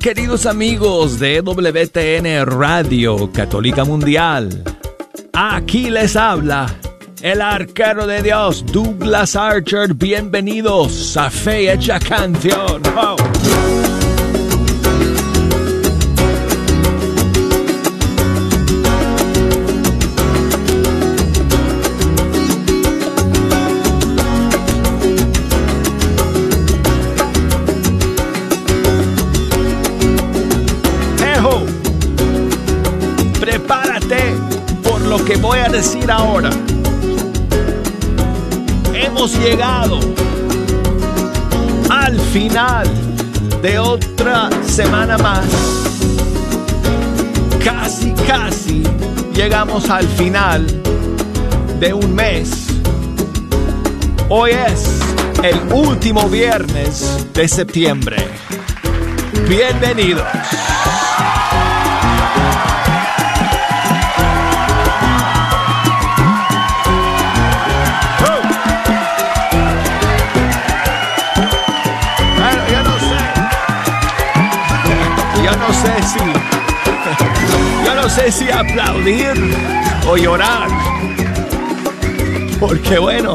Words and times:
Queridos 0.00 0.46
amigos 0.46 1.18
de 1.18 1.40
WTN 1.42 2.46
Radio 2.46 3.30
Católica 3.32 3.84
Mundial. 3.84 4.64
Aquí 5.34 5.90
les 5.90 6.16
habla 6.16 6.66
el 7.20 7.42
arquero 7.42 8.06
de 8.06 8.22
Dios, 8.22 8.64
Douglas 8.72 9.36
Archer. 9.36 9.92
Bienvenidos 9.92 11.16
a 11.16 11.30
Fe 11.30 11.72
Hecha 11.72 11.98
Canción. 11.98 12.82
Que 35.28 35.36
voy 35.36 35.58
a 35.58 35.68
decir 35.68 36.10
ahora. 36.10 36.48
Hemos 38.94 39.38
llegado 39.38 40.00
al 41.90 42.18
final 42.18 42.88
de 43.60 43.78
otra 43.78 44.48
semana 44.66 45.18
más. 45.18 45.44
Casi, 47.62 48.12
casi 48.26 48.82
llegamos 49.34 49.90
al 49.90 50.08
final 50.08 50.66
de 51.78 51.92
un 51.92 52.14
mes. 52.14 52.68
Hoy 54.30 54.52
es 54.52 54.98
el 55.42 55.60
último 55.74 56.26
viernes 56.30 57.26
de 57.34 57.46
septiembre. 57.46 58.16
Bienvenidos. 59.46 60.37
No 78.08 78.14
sé 78.14 78.32
si 78.32 78.50
aplaudir 78.50 79.34
o 80.08 80.16
llorar. 80.16 80.70
Porque 82.58 82.98
bueno, 82.98 83.34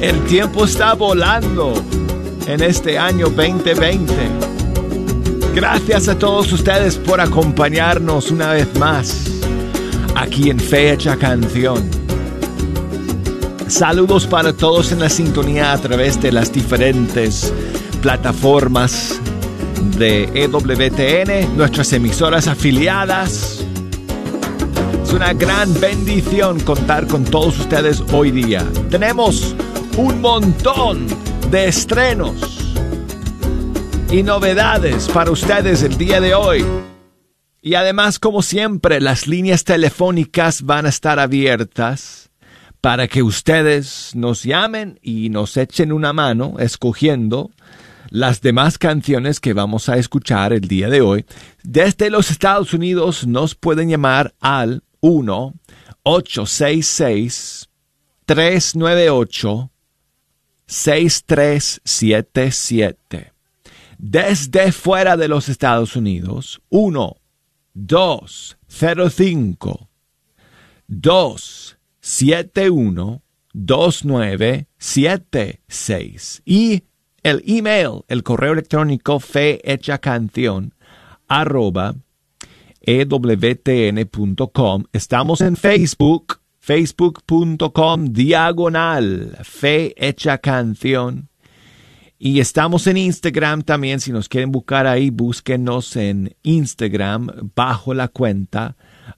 el 0.00 0.24
tiempo 0.26 0.66
está 0.66 0.94
volando 0.94 1.74
en 2.46 2.62
este 2.62 2.96
año 2.96 3.28
2020. 3.28 4.14
Gracias 5.52 6.06
a 6.06 6.16
todos 6.16 6.52
ustedes 6.52 6.96
por 6.96 7.20
acompañarnos 7.20 8.30
una 8.30 8.52
vez 8.52 8.72
más 8.78 9.32
aquí 10.14 10.50
en 10.50 10.60
Fecha 10.60 11.16
Canción. 11.16 11.82
Saludos 13.66 14.28
para 14.28 14.52
todos 14.52 14.92
en 14.92 15.00
la 15.00 15.08
sintonía 15.08 15.72
a 15.72 15.78
través 15.78 16.22
de 16.22 16.30
las 16.30 16.52
diferentes 16.52 17.52
plataformas 18.00 19.20
de 19.98 20.30
EWTN, 20.34 21.56
nuestras 21.56 21.92
emisoras 21.92 22.46
afiliadas. 22.46 23.57
Es 25.08 25.14
una 25.14 25.32
gran 25.32 25.72
bendición 25.80 26.60
contar 26.60 27.06
con 27.06 27.24
todos 27.24 27.60
ustedes 27.60 28.02
hoy 28.12 28.30
día. 28.30 28.62
Tenemos 28.90 29.56
un 29.96 30.20
montón 30.20 31.06
de 31.50 31.66
estrenos 31.66 32.76
y 34.10 34.22
novedades 34.22 35.08
para 35.08 35.30
ustedes 35.30 35.82
el 35.82 35.96
día 35.96 36.20
de 36.20 36.34
hoy. 36.34 36.62
Y 37.62 37.72
además, 37.72 38.18
como 38.18 38.42
siempre, 38.42 39.00
las 39.00 39.26
líneas 39.26 39.64
telefónicas 39.64 40.60
van 40.60 40.84
a 40.84 40.90
estar 40.90 41.18
abiertas 41.18 42.28
para 42.82 43.08
que 43.08 43.22
ustedes 43.22 44.10
nos 44.14 44.42
llamen 44.42 45.00
y 45.02 45.30
nos 45.30 45.56
echen 45.56 45.90
una 45.90 46.12
mano 46.12 46.56
escogiendo 46.58 47.50
las 48.10 48.42
demás 48.42 48.76
canciones 48.76 49.40
que 49.40 49.54
vamos 49.54 49.88
a 49.88 49.96
escuchar 49.96 50.52
el 50.52 50.68
día 50.68 50.90
de 50.90 51.00
hoy. 51.00 51.24
Desde 51.62 52.10
los 52.10 52.30
Estados 52.30 52.74
Unidos 52.74 53.26
nos 53.26 53.54
pueden 53.54 53.88
llamar 53.88 54.34
al 54.40 54.82
1 55.00 55.54
866 56.02 57.70
398 58.26 59.70
6377. 60.66 63.32
Desde 63.98 64.72
fuera 64.72 65.16
de 65.16 65.28
los 65.28 65.48
Estados 65.48 65.94
Unidos, 65.96 66.60
1 66.68 67.16
205 67.74 69.88
271 70.86 73.22
2976 73.54 76.42
y 76.44 76.84
el 77.22 77.42
email, 77.46 78.04
el 78.08 78.22
correo 78.22 78.52
electrónico 78.52 79.18
canción 79.98 80.74
arroba 81.26 81.94
ewtn.com. 82.88 84.84
Estamos 84.92 85.42
en 85.42 85.56
Facebook, 85.56 86.40
facebook.com 86.58 88.06
diagonal 88.06 89.36
fe 89.42 89.94
hecha 89.96 90.38
canción. 90.38 91.28
Y 92.18 92.40
estamos 92.40 92.86
en 92.86 92.96
Instagram 92.96 93.60
también. 93.62 94.00
Si 94.00 94.10
nos 94.10 94.30
quieren 94.30 94.50
buscar 94.50 94.86
ahí, 94.86 95.10
búsquenos 95.10 95.96
en 95.96 96.34
Instagram 96.42 97.50
bajo 97.54 97.92
la 97.92 98.08
cuenta 98.08 98.76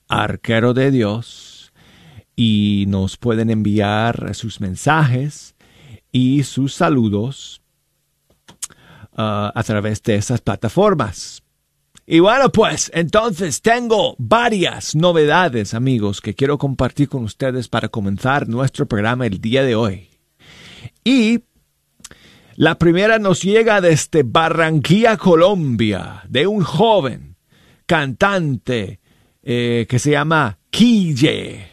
Arquero 0.09 0.73
de 0.73 0.91
Dios. 0.91 1.71
Y 2.35 2.83
nos 2.89 3.15
pueden 3.15 3.49
enviar 3.49 4.35
sus 4.35 4.59
mensajes 4.59 5.55
y 6.11 6.43
sus 6.43 6.73
saludos 6.73 7.61
Uh, 9.13 9.51
a 9.53 9.63
través 9.65 10.01
de 10.03 10.15
esas 10.15 10.39
plataformas. 10.39 11.43
Y 12.05 12.19
bueno, 12.19 12.51
pues 12.51 12.91
entonces 12.93 13.61
tengo 13.61 14.15
varias 14.17 14.95
novedades, 14.95 15.73
amigos, 15.73 16.19
que 16.19 16.33
quiero 16.33 16.57
compartir 16.57 17.07
con 17.07 17.23
ustedes 17.23 17.67
para 17.67 17.89
comenzar 17.89 18.47
nuestro 18.47 18.87
programa 18.87 19.27
el 19.27 19.39
día 19.39 19.63
de 19.63 19.75
hoy. 19.75 20.09
Y 21.03 21.41
la 22.55 22.77
primera 22.77 23.19
nos 23.19 23.43
llega 23.43 23.81
desde 23.81 24.23
Barranquilla, 24.23 25.17
Colombia, 25.17 26.23
de 26.27 26.47
un 26.47 26.63
joven 26.63 27.37
cantante 27.85 28.99
eh, 29.43 29.85
que 29.89 29.99
se 29.99 30.11
llama 30.11 30.59
Quille. 30.69 31.67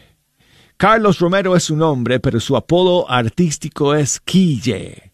Carlos 0.77 1.19
Romero 1.19 1.55
es 1.55 1.63
su 1.63 1.75
nombre, 1.75 2.19
pero 2.19 2.39
su 2.39 2.55
apodo 2.55 3.09
artístico 3.09 3.93
es 3.93 4.19
Quille 4.21 5.09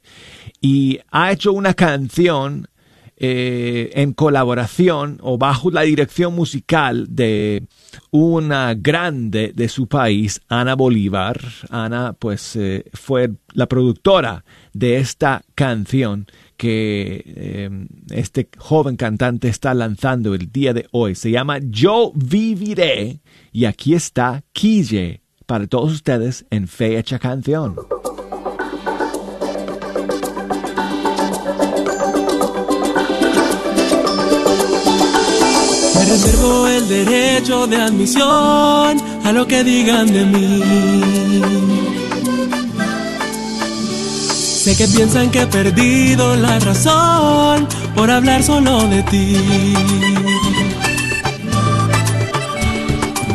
y 0.61 0.99
ha 1.11 1.31
hecho 1.31 1.53
una 1.53 1.73
canción 1.73 2.67
eh, 3.17 3.91
en 3.93 4.11
colaboración 4.11 5.19
o 5.21 5.37
bajo 5.37 5.71
la 5.71 5.83
dirección 5.83 6.35
musical 6.35 7.07
de 7.09 7.63
una 8.11 8.73
grande 8.73 9.53
de 9.55 9.69
su 9.69 9.87
país, 9.87 10.41
Ana 10.49 10.75
Bolívar. 10.75 11.39
Ana, 11.69 12.13
pues, 12.13 12.57
eh, 12.57 12.83
fue 12.93 13.31
la 13.53 13.67
productora 13.67 14.43
de 14.73 14.97
esta 14.97 15.43
canción 15.55 16.27
que 16.57 17.23
eh, 17.25 17.69
este 18.09 18.49
joven 18.57 18.97
cantante 18.97 19.47
está 19.47 19.73
lanzando 19.73 20.33
el 20.33 20.51
día 20.51 20.73
de 20.73 20.87
hoy. 20.91 21.15
Se 21.15 21.31
llama 21.31 21.59
Yo 21.61 22.11
Viviré 22.15 23.21
y 23.51 23.63
aquí 23.63 23.93
está 23.93 24.43
Quille 24.51 25.21
para 25.45 25.67
todos 25.67 25.93
ustedes 25.93 26.45
en 26.49 26.67
Fecha 26.67 27.19
Canción. 27.19 27.75
Reservo 36.15 36.65
el 36.67 36.87
derecho 36.87 37.67
de 37.67 37.75
admisión 37.75 39.01
a 39.25 39.31
lo 39.33 39.45
que 39.45 39.65
digan 39.65 40.07
de 40.07 40.23
mí. 40.23 40.63
Sé 44.63 44.77
que 44.77 44.87
piensan 44.87 45.29
que 45.29 45.41
he 45.41 45.47
perdido 45.47 46.37
la 46.37 46.57
razón 46.59 47.67
por 47.95 48.09
hablar 48.09 48.41
solo 48.43 48.87
de 48.87 49.03
ti. 49.03 49.37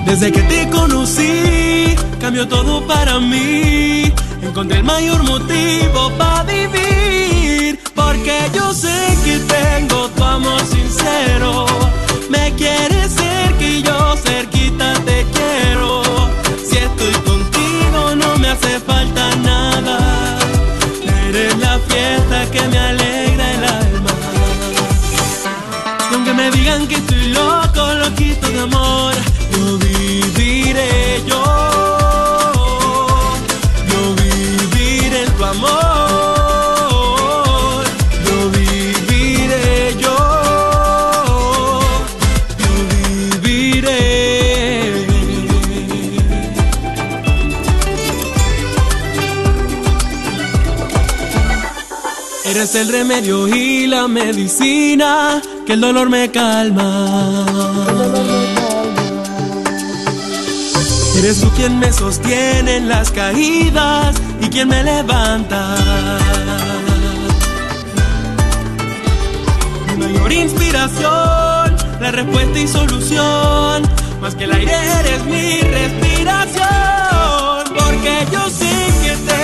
Desde 0.06 0.32
que 0.32 0.40
te 0.40 0.70
conocí, 0.70 1.94
cambió 2.18 2.48
todo 2.48 2.86
para 2.86 3.20
mí. 3.20 4.10
Encontré 4.42 4.78
el 4.78 4.84
mayor 4.84 5.22
motivo 5.24 6.10
para 6.16 6.44
vivir. 6.44 7.78
Porque 7.94 8.36
yo 8.54 8.72
sé 8.72 9.18
que 9.22 9.38
tengo 9.38 10.08
tu 10.16 10.24
amor 10.24 10.62
sincero 10.62 11.66
me 12.30 12.54
quieres 12.56 12.89
Eres 52.72 52.87
el 52.87 52.93
remedio 52.93 53.49
y 53.49 53.88
la 53.88 54.06
medicina 54.06 55.43
que 55.67 55.72
el 55.72 55.81
dolor 55.81 56.08
me 56.08 56.31
calma. 56.31 57.44
Eres 61.19 61.40
tú 61.40 61.50
quien 61.56 61.81
me 61.81 61.93
sostiene 61.93 62.76
en 62.76 62.88
las 62.88 63.11
caídas 63.11 64.14
y 64.40 64.49
quien 64.50 64.69
me 64.69 64.84
levanta. 64.84 65.76
Mi 69.88 70.06
mayor 70.06 70.32
inspiración, 70.32 71.76
la 72.00 72.11
respuesta 72.12 72.58
y 72.61 72.69
solución, 72.69 73.82
más 74.20 74.37
que 74.37 74.44
el 74.44 74.52
aire 74.52 74.76
eres 75.00 75.25
mi 75.25 75.61
respiración, 75.61 76.64
porque 77.75 78.26
yo 78.31 78.49
sé 78.49 78.70
que 79.02 79.16
tengo 79.26 79.39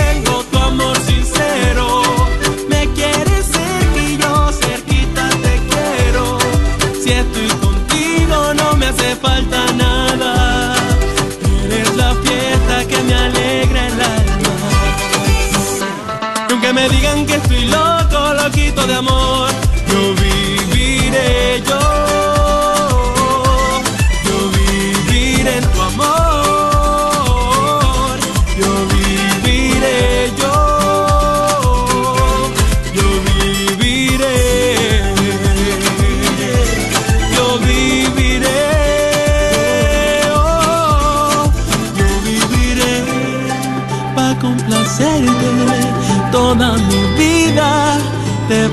me 16.76 16.88
digan 16.90 17.24
que 17.24 17.36
estoy 17.36 17.64
loco, 17.64 18.34
loquito 18.34 18.86
de 18.86 18.94
amor, 18.94 19.48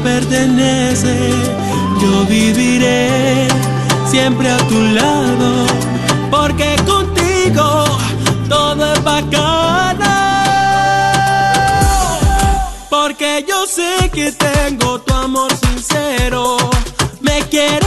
pertenece. 0.04 1.16
Yo 2.02 2.26
viviré 2.26 3.48
siempre 4.10 4.52
a 4.52 4.58
tu 4.58 4.80
lado, 5.00 5.66
porque 6.30 6.76
contigo 6.86 7.86
todo 8.50 8.94
es 8.94 9.04
bacano. 9.04 10.14
Porque 12.90 13.46
yo 13.48 13.66
sé 13.66 14.10
que 14.12 14.32
tengo 14.32 15.00
tu 15.02 15.14
amor 15.14 15.52
sincero. 15.56 16.58
Me 17.22 17.40
quieres 17.50 17.83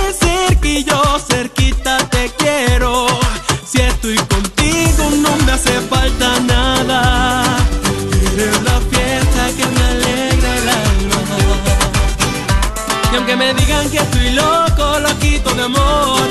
me 13.36 13.52
digan 13.54 13.90
que 13.90 13.98
estoy 13.98 14.30
loco, 14.30 14.98
loquito 15.00 15.54
de 15.54 15.62
amor, 15.62 16.28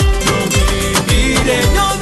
yo 1.75 1.94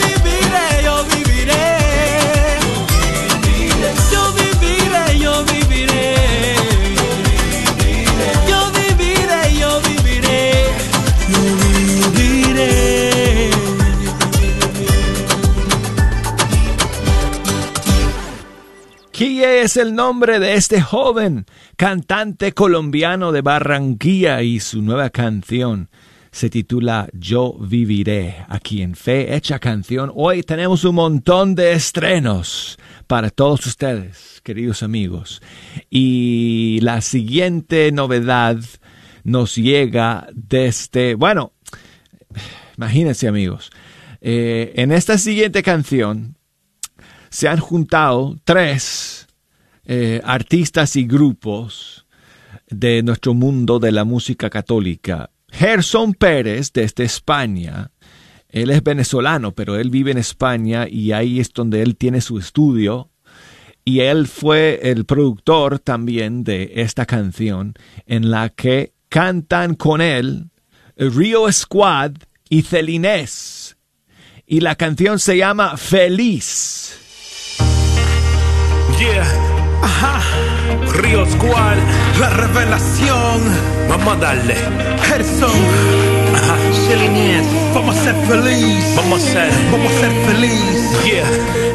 es 19.74 19.78
el 19.78 19.96
nombre 19.96 20.38
de 20.38 20.54
este 20.54 20.82
joven 20.82 21.48
cantante 21.78 22.52
colombiano 22.52 23.32
de 23.32 23.42
Barranquilla 23.42 24.44
y 24.44 24.60
su 24.60 24.84
nueva 24.84 25.10
canción 25.10 25.90
se 26.32 26.52
titula 26.52 27.10
Yo 27.12 27.58
viviré 27.60 28.46
aquí 28.50 28.84
en 28.84 28.94
Fe 28.94 29.34
Hecha 29.36 29.58
Canción. 29.58 30.12
Hoy 30.14 30.44
tenemos 30.44 30.84
un 30.84 30.94
montón 30.94 31.56
de 31.56 31.72
estrenos 31.72 32.78
para 33.08 33.32
todos 33.32 33.66
ustedes, 33.66 34.42
queridos 34.44 34.84
amigos. 34.84 35.42
Y 35.90 36.78
la 36.84 37.02
siguiente 37.02 37.92
novedad 37.92 38.60
nos 39.24 39.56
llega 39.56 40.28
desde, 40.36 41.16
bueno, 41.16 41.54
imagínense 42.78 43.28
amigos, 43.28 43.72
eh, 44.22 44.72
en 44.76 44.92
esta 44.92 45.18
siguiente 45.18 45.64
canción 45.64 46.38
se 47.32 47.48
han 47.48 47.58
juntado 47.58 48.38
tres 48.44 49.23
eh, 49.86 50.22
artistas 50.24 50.96
y 50.96 51.06
grupos 51.06 52.06
de 52.70 53.04
nuestro 53.04 53.34
mundo 53.34 53.80
de 53.80 53.92
la 53.92 54.04
música 54.04 54.50
católica. 54.50 55.30
Gerson 55.50 56.14
Pérez 56.14 56.72
desde 56.74 57.04
España, 57.04 57.92
él 58.50 58.70
es 58.70 58.84
venezolano, 58.84 59.54
pero 59.54 59.78
él 59.78 59.90
vive 59.90 60.12
en 60.12 60.18
España 60.18 60.88
y 60.90 61.12
ahí 61.12 61.40
es 61.40 61.52
donde 61.54 61.82
él 61.82 61.96
tiene 61.96 62.22
su 62.22 62.38
estudio. 62.38 63.10
Y 63.86 64.00
él 64.00 64.28
fue 64.28 64.80
el 64.84 65.06
productor 65.06 65.80
también 65.80 66.44
de 66.44 66.72
esta 66.76 67.06
canción 67.06 67.74
en 68.06 68.32
la 68.32 68.50
que 68.50 68.94
cantan 69.10 69.76
con 69.76 70.02
él 70.02 70.52
Rio 70.96 71.52
Squad 71.52 72.14
y 72.50 72.62
Celinés. 72.62 73.78
Y 74.46 74.62
la 74.62 74.76
canción 74.76 75.20
se 75.20 75.38
llama 75.38 75.78
Feliz. 75.78 77.00
Yeah, 79.00 79.53
ajá. 79.84 80.20
Río 80.96 81.26
Squad, 81.26 81.78
la 82.20 82.30
revelación. 82.30 83.42
Vamos 83.90 84.16
a 84.16 84.18
darle. 84.18 84.56
Gerson, 85.08 85.52
ajá. 86.36 86.56
Vamos 87.74 87.98
a 87.98 88.04
ser 88.04 88.16
feliz. 88.28 88.86
Vamos 88.96 89.20
a 89.22 89.24
ser, 89.32 89.52
vamos 89.72 89.92
a 89.92 89.96
ser 90.00 90.12
feliz. 90.28 90.92
Yeah, 91.04 91.28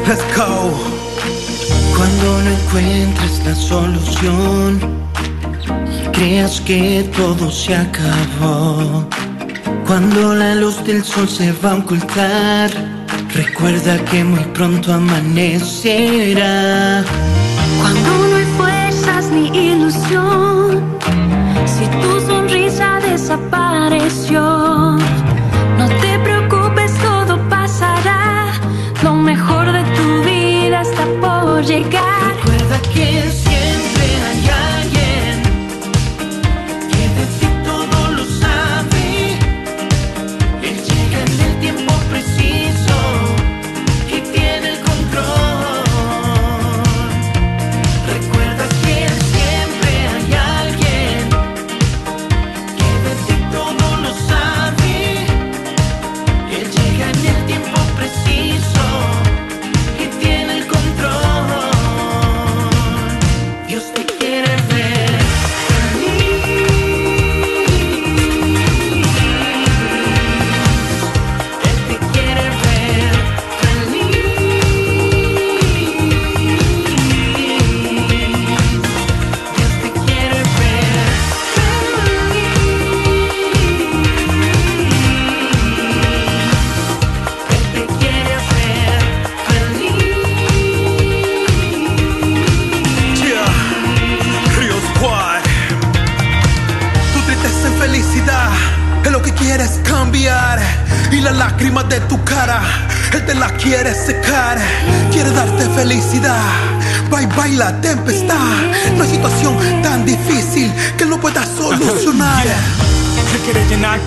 let's 0.07 0.23
go. 0.35 0.71
Cuando 1.95 2.41
no 2.43 2.49
encuentres 2.51 3.33
la 3.45 3.55
solución 3.55 4.79
creas 6.13 6.61
que 6.61 7.03
todo 7.15 7.51
se 7.51 7.75
acabó. 7.75 9.05
Cuando 9.85 10.33
la 10.35 10.55
luz 10.55 10.83
del 10.83 11.03
sol 11.03 11.27
se 11.27 11.51
va 11.51 11.71
a 11.71 11.75
ocultar, 11.75 12.71
recuerda 13.33 13.97
que 14.05 14.23
muy 14.23 14.45
pronto 14.53 14.93
amanecerá. 14.93 17.03
Cuando 17.79 18.27
no 18.29 18.35
hay 18.35 18.45
fuerzas 18.57 19.29
ni 19.31 19.47
ilusión, 19.47 20.83
si 21.65 21.85
tu 22.01 22.19
sonrisa 22.27 22.99
desapareció, 23.01 24.58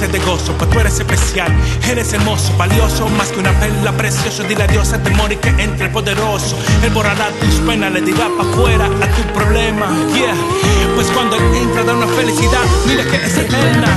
llenarte 0.02 0.18
de 0.18 0.24
gozo, 0.24 0.52
pues 0.54 0.70
tú 0.70 0.80
eres 0.80 0.98
especial, 0.98 1.52
eres 1.88 2.12
hermoso, 2.12 2.54
valioso, 2.56 3.08
más 3.10 3.30
que 3.30 3.40
una 3.40 3.52
perla 3.58 3.92
preciosa. 3.92 4.42
Dile 4.44 4.64
adiós 4.64 4.92
a 4.92 5.02
temor 5.02 5.32
y 5.32 5.36
que 5.36 5.48
entre 5.48 5.86
el 5.86 5.92
poderoso. 5.92 6.56
Él 6.82 6.90
borrará 6.90 7.28
tus 7.40 7.54
penas, 7.66 7.92
le 7.92 8.00
dirá 8.00 8.28
para 8.36 8.48
afuera 8.48 8.86
a 8.86 9.16
tu 9.16 9.22
problema. 9.32 9.86
Yeah, 10.14 10.34
pues 10.94 11.08
cuando 11.08 11.36
él 11.36 11.42
entra 11.54 11.84
da 11.84 11.94
una 11.94 12.06
felicidad, 12.06 12.64
mira 12.86 13.04
que 13.04 13.16
es 13.16 13.36
eterna. 13.38 13.96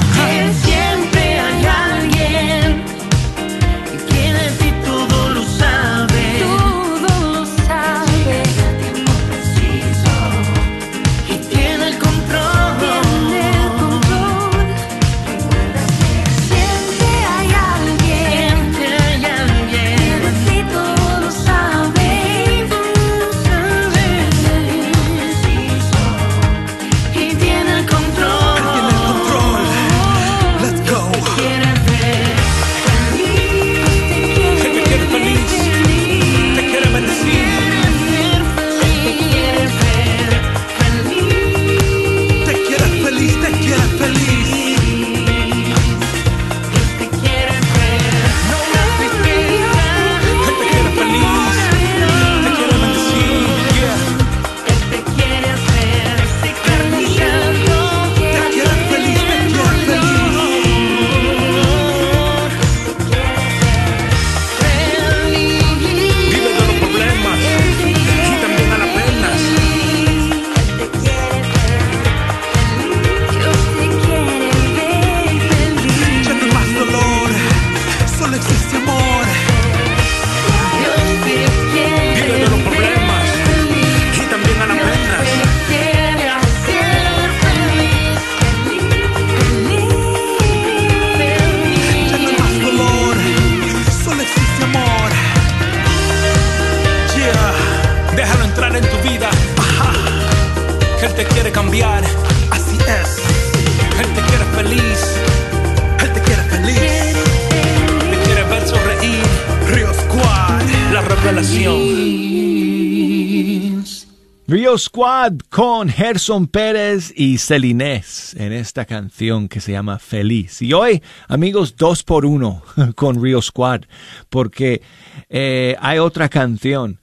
Con 115.55 115.87
Gerson 115.87 116.47
Pérez 116.47 117.13
y 117.15 117.37
Celinés 117.37 118.35
en 118.37 118.51
esta 118.51 118.83
canción 118.83 119.47
que 119.47 119.61
se 119.61 119.71
llama 119.71 119.99
Feliz. 119.99 120.61
Y 120.61 120.73
hoy, 120.73 121.01
amigos, 121.29 121.77
dos 121.77 122.03
por 122.03 122.25
uno 122.25 122.61
con 122.97 123.23
Rio 123.23 123.41
Squad, 123.41 123.83
porque 124.27 124.81
eh, 125.29 125.77
hay 125.79 125.99
otra 125.99 126.27
canción 126.27 126.99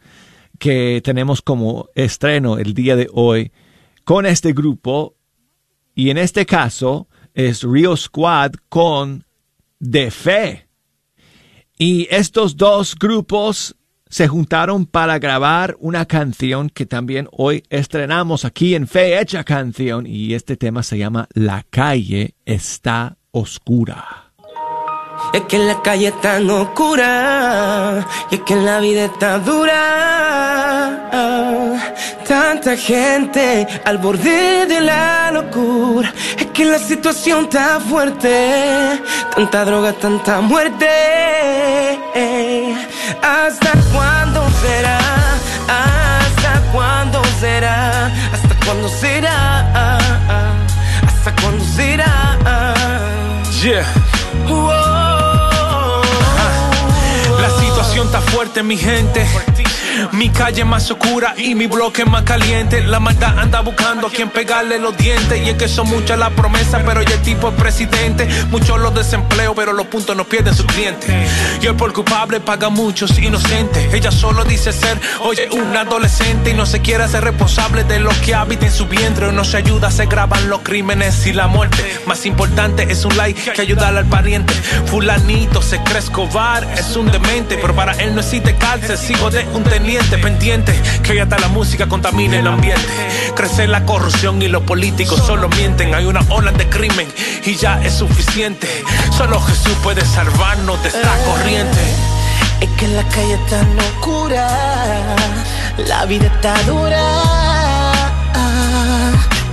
que 0.58 1.00
tenemos 1.02 1.40
como 1.40 1.88
estreno 1.94 2.58
el 2.58 2.74
día 2.74 2.94
de 2.94 3.08
hoy 3.14 3.52
con 4.04 4.26
este 4.26 4.52
grupo. 4.52 5.16
Y 5.94 6.10
en 6.10 6.18
este 6.18 6.44
caso 6.44 7.08
es 7.32 7.62
Rio 7.62 7.96
Squad 7.96 8.52
con 8.68 9.24
De 9.78 10.10
Fe. 10.10 10.68
Y 11.78 12.06
estos 12.10 12.58
dos 12.58 12.96
grupos 12.96 13.76
se 14.12 14.28
juntaron 14.28 14.84
para 14.84 15.18
grabar 15.18 15.74
una 15.80 16.04
canción 16.04 16.68
que 16.68 16.84
también 16.84 17.28
hoy 17.32 17.64
estrenamos 17.70 18.44
aquí 18.44 18.74
en 18.74 18.86
Fe 18.86 19.18
Hecha 19.18 19.42
Canción 19.42 20.06
y 20.06 20.34
este 20.34 20.58
tema 20.58 20.82
se 20.82 20.98
llama 20.98 21.28
La 21.32 21.64
calle 21.70 22.34
está 22.44 23.16
oscura. 23.30 24.31
Es 25.32 25.42
que 25.48 25.58
la 25.58 25.80
calle 25.82 26.08
es 26.08 26.20
tan 26.20 26.50
oscura 26.50 28.06
y 28.30 28.34
es 28.34 28.42
que 28.42 28.54
la 28.56 28.80
vida 28.80 29.06
está 29.06 29.38
dura. 29.38 29.80
Tanta 32.28 32.76
gente 32.76 33.66
al 33.84 33.98
borde 33.98 34.66
de 34.66 34.80
la 34.80 35.30
locura. 35.32 36.12
Es 36.38 36.46
que 36.46 36.64
la 36.66 36.78
situación 36.78 37.44
está 37.44 37.80
fuerte. 37.80 39.00
Tanta 39.34 39.64
droga, 39.64 39.92
tanta 39.94 40.40
muerte. 40.40 40.86
¿Hasta 43.22 43.72
cuándo 43.92 44.46
será? 44.62 44.98
¿Hasta 45.68 46.60
cuándo 46.72 47.22
será? 47.40 48.06
¿Hasta 48.34 48.54
cuándo 48.64 48.88
será? 48.88 49.96
¿Hasta 51.06 51.34
cuándo 51.40 51.64
será? 51.64 52.12
Yeah. 53.62 54.01
Situación 58.02 58.06
está 58.06 58.20
fuerte, 58.32 58.62
mi 58.62 58.76
gente. 58.76 59.71
Mi 60.10 60.30
calle 60.30 60.64
más 60.64 60.90
oscura 60.90 61.34
y 61.36 61.54
mi 61.54 61.66
bloque 61.66 62.04
más 62.04 62.22
caliente. 62.24 62.82
La 62.82 62.98
maldad 62.98 63.38
anda 63.38 63.60
buscando 63.60 64.08
a 64.08 64.10
quien 64.10 64.28
pegarle 64.30 64.78
los 64.78 64.96
dientes. 64.96 65.40
Y 65.46 65.50
es 65.50 65.56
que 65.56 65.68
son 65.68 65.88
muchas 65.88 66.18
las 66.18 66.30
promesas, 66.30 66.82
pero 66.84 67.02
ya 67.02 67.14
el 67.14 67.22
tipo 67.22 67.48
es 67.48 67.54
presidente. 67.54 68.28
Muchos 68.50 68.80
los 68.80 68.94
desempleos, 68.94 69.54
pero 69.54 69.72
los 69.72 69.86
puntos 69.86 70.16
no 70.16 70.24
pierden 70.24 70.54
sus 70.54 70.66
clientes. 70.66 71.08
Y 71.60 71.66
el 71.66 71.76
por 71.76 71.92
culpable 71.92 72.40
paga 72.40 72.68
muchos 72.68 73.16
inocentes. 73.18 73.92
Ella 73.94 74.10
solo 74.10 74.44
dice 74.44 74.72
ser, 74.72 75.00
oye, 75.20 75.48
un 75.52 75.76
adolescente 75.76 76.50
y 76.50 76.54
no 76.54 76.66
se 76.66 76.80
quiere 76.80 77.04
hacer 77.04 77.22
responsable 77.22 77.84
de 77.84 78.00
lo 78.00 78.10
que 78.24 78.34
habita 78.34 78.66
en 78.66 78.72
su 78.72 78.86
vientre. 78.86 79.30
No 79.32 79.44
se 79.44 79.58
ayuda, 79.58 79.90
se 79.90 80.06
graban 80.06 80.48
los 80.48 80.62
crímenes 80.62 81.26
y 81.26 81.32
la 81.32 81.46
muerte. 81.46 82.00
Más 82.06 82.26
importante 82.26 82.86
es 82.90 83.04
un 83.04 83.16
like 83.16 83.52
que 83.52 83.62
ayudar 83.62 83.96
al 83.96 84.06
pariente. 84.06 84.52
Fulanito 84.86 85.62
se 85.62 85.80
cree 85.82 85.98
Escobar, 85.98 86.66
es 86.76 86.96
un 86.96 87.10
demente. 87.10 87.58
Pero 87.60 87.74
para 87.74 87.92
él 87.92 88.14
no 88.14 88.20
existe 88.20 88.56
cárcel, 88.56 88.98
sigo 88.98 89.30
de 89.30 89.46
un 89.54 89.62
teniente 89.62 89.91
pendiente. 90.00 90.72
Que 91.02 91.20
hasta 91.20 91.38
la 91.38 91.48
música 91.48 91.86
contamine 91.86 92.38
el 92.38 92.46
ambiente. 92.46 93.32
Crece 93.34 93.66
la 93.66 93.84
corrupción 93.84 94.40
y 94.40 94.48
los 94.48 94.62
políticos 94.62 95.22
solo 95.26 95.48
mienten. 95.50 95.94
Hay 95.94 96.06
una 96.06 96.20
ola 96.30 96.52
de 96.52 96.68
crimen 96.68 97.08
y 97.44 97.56
ya 97.56 97.82
es 97.82 97.94
suficiente. 97.94 98.68
Solo 99.16 99.40
Jesús 99.40 99.76
puede 99.82 100.04
salvarnos 100.04 100.82
de 100.82 100.88
esta 100.88 101.10
corriente. 101.24 101.80
Es 102.60 102.70
que 102.70 102.88
la 102.88 103.02
calle 103.08 103.34
está 103.34 103.60
tan 103.60 103.78
oscura, 103.78 104.48
la 105.88 106.04
vida 106.06 106.26
está 106.26 106.62
dura. 106.62 108.02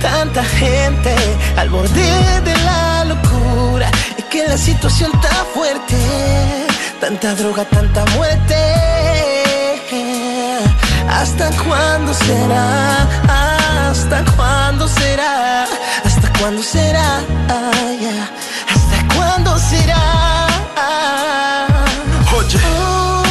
Tanta 0.00 0.42
gente 0.44 1.14
al 1.56 1.68
borde 1.68 2.40
de 2.44 2.56
la 2.64 3.04
locura. 3.04 3.90
Es 4.16 4.24
que 4.24 4.46
la 4.48 4.56
situación 4.56 5.10
está 5.12 5.44
fuerte, 5.52 5.96
tanta 7.00 7.34
droga, 7.34 7.64
tanta 7.64 8.04
muerte. 8.16 8.99
¿Hasta 11.20 11.50
cuándo 11.64 12.14
será? 12.14 13.06
¿Hasta 13.90 14.24
cuándo 14.36 14.88
será? 14.88 15.64
¿Hasta 16.04 16.32
cuándo 16.38 16.62
será? 16.62 17.20
Ya. 18.00 18.30
¿Hasta 18.74 19.14
cuándo 19.14 19.58
será? 19.58 20.46
Oye, 22.36 22.58
Oh, 22.64 23.22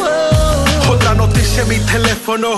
oh, 0.00 0.88
oh. 0.88 0.92
otra 0.92 1.14
noticia 1.14 1.62
en 1.62 1.68
mi 1.68 1.78
teléfono. 1.80 2.50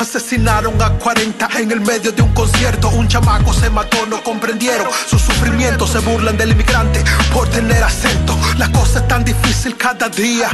Asesinaron 0.00 0.80
a 0.80 0.88
40 0.92 1.46
en 1.58 1.70
el 1.72 1.82
medio 1.82 2.10
de 2.10 2.22
un 2.22 2.32
concierto. 2.32 2.88
Un 2.88 3.06
chamaco 3.06 3.52
se 3.52 3.68
mató, 3.68 4.06
no 4.06 4.22
comprendieron 4.22 4.88
su 5.06 5.18
sufrimiento. 5.18 5.86
Se 5.86 5.98
burlan 5.98 6.38
del 6.38 6.52
inmigrante 6.52 7.04
por 7.34 7.46
tener 7.50 7.84
acento. 7.84 8.34
La 8.56 8.72
cosa 8.72 9.00
es 9.00 9.08
tan 9.08 9.24
difícil 9.24 9.76
cada 9.76 10.08
día. 10.08 10.48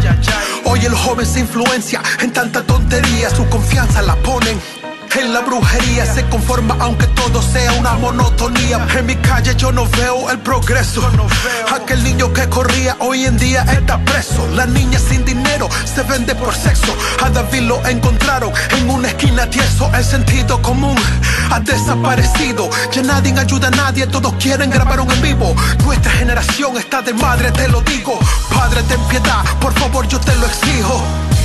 Hoy 0.65 0.85
el 0.85 0.95
joven 0.97 1.25
se 1.25 1.39
influencia 1.39 2.03
en 2.23 2.33
tanta 2.33 2.61
tontería. 2.65 3.31
Su 3.31 3.49
confianza 3.49 4.03
la 4.03 4.17
ponen 4.17 4.61
en 5.15 5.33
la 5.33 5.41
brujería 5.41 6.05
se 6.07 6.25
conforma 6.27 6.77
aunque 6.81 7.07
todo 7.09 7.41
sea 7.43 7.73
una 7.75 7.95
monotonía. 7.95 8.87
En 8.97 9.07
mi 9.07 9.17
calle 9.17 9.55
yo 9.57 9.73
no 9.73 9.87
veo 9.87 10.31
el 10.31 10.39
progreso. 10.39 11.03
Aquel 11.75 12.03
niño 12.03 12.33
que 12.33 12.49
corría 12.49 12.97
hoy 13.01 13.25
en 13.25 13.39
día 13.39 13.63
está 13.63 13.99
preso. 14.05 14.47
La 14.55 14.67
niña 14.67 14.99
sin 14.99 15.25
dinero 15.25 15.69
se 15.85 16.03
vende 16.03 16.35
por 16.35 16.55
sexo. 16.55 16.95
A 17.23 17.31
David 17.31 17.63
lo 17.63 17.87
encontraron 17.87 18.53
en 18.79 18.91
una 18.91 19.09
esquina 19.09 19.49
tieso. 19.49 19.91
El 19.95 20.05
sentido 20.05 20.61
común 20.63 20.97
ha 21.51 21.61
desaparecido. 21.61 22.69
Ya 22.93 23.03
nadie 23.03 23.39
ayuda 23.39 23.69
a 23.69 23.71
nadie, 23.71 24.07
todos 24.07 24.35
quieren 24.35 24.71
grabar 24.71 25.01
un 25.01 25.11
en 25.11 25.23
vivo. 25.23 25.55
Nuestra 25.85 26.13
generación 26.13 26.77
está 26.77 27.03
de 27.03 27.13
madre, 27.15 27.51
te 27.53 27.69
lo 27.69 27.81
digo. 27.83 28.19
Padre, 28.55 28.83
ten 28.85 29.01
piedad, 29.09 29.45
por 29.61 29.73
favor, 29.75 30.07
yo 30.09 30.19
te 30.21 30.35
lo 30.37 30.47
exijo. 30.47 31.36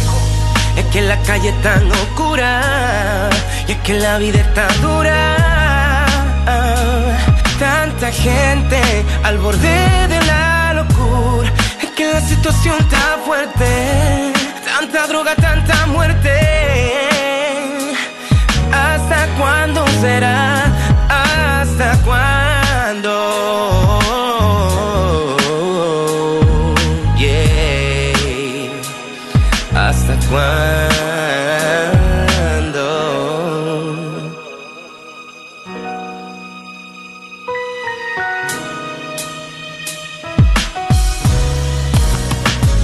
Es 0.75 0.85
que 0.85 1.01
la 1.01 1.17
calle 1.23 1.49
es 1.49 1.61
tan 1.61 1.91
oscura 1.91 3.29
y 3.67 3.71
es 3.73 3.77
que 3.79 3.93
la 3.93 4.17
vida 4.17 4.39
está 4.39 4.67
dura. 4.81 6.05
Tanta 7.59 8.11
gente 8.11 8.81
al 9.23 9.37
borde 9.37 10.07
de 10.07 10.19
la 10.25 10.73
locura. 10.73 11.51
Es 11.81 11.89
que 11.91 12.11
la 12.11 12.21
situación 12.21 12.75
está 12.79 13.17
fuerte. 13.25 14.33
Tanta 14.65 15.07
droga, 15.07 15.35
tanta 15.35 15.85
muerte. 15.87 16.31
¿Hasta 18.71 19.27
cuándo 19.37 19.85
será? 20.01 20.60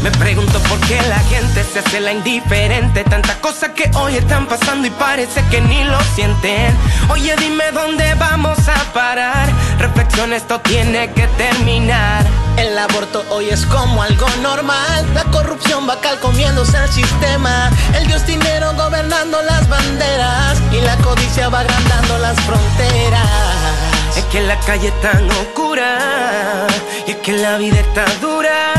Me 0.07 0.17
pregunto 0.19 0.57
por 0.69 0.79
qué 0.87 1.01
la 1.09 1.19
gente 1.19 1.65
se 1.65 1.79
hace 1.79 1.99
la 1.99 2.13
indiferente. 2.13 3.03
Tantas 3.03 3.35
cosas 3.37 3.71
que 3.71 3.91
hoy 3.95 4.15
están 4.15 4.45
pasando 4.47 4.87
y 4.87 4.89
parece 4.89 5.43
que 5.51 5.59
ni 5.59 5.83
lo 5.83 5.99
sienten. 6.15 6.73
Oye, 7.09 7.35
dime 7.35 7.65
dónde 7.73 8.13
vamos 8.13 8.57
a 8.69 8.93
parar. 8.93 9.49
Reflexión, 9.79 10.31
esto 10.31 10.61
tiene 10.61 11.11
que 11.11 11.27
terminar. 11.35 12.25
El 12.55 12.79
aborto 12.79 13.25
hoy 13.31 13.49
es 13.49 13.65
como 13.65 14.01
algo 14.01 14.27
normal. 14.41 15.05
La 15.13 15.25
corrupción 15.25 15.89
va 15.89 15.99
calcomiéndose 15.99 16.77
al 16.77 16.89
sistema. 16.89 17.69
El 17.93 18.07
dios 18.07 18.25
dinero 18.25 18.73
gobernando 18.75 19.41
las 19.41 19.67
banderas. 19.67 20.57
Y 20.71 20.79
la 20.79 20.95
codicia 20.99 21.49
va 21.49 21.59
agrandando 21.59 22.17
las 22.19 22.39
fronteras. 22.43 23.27
Es 24.15 24.23
que 24.31 24.39
la 24.39 24.57
calle 24.61 24.87
es 24.87 25.01
tan 25.01 25.29
oscura. 25.31 26.65
Y 27.05 27.11
es 27.11 27.17
que 27.17 27.33
la 27.33 27.57
vida 27.57 27.81
está 27.81 28.05
dura. 28.21 28.76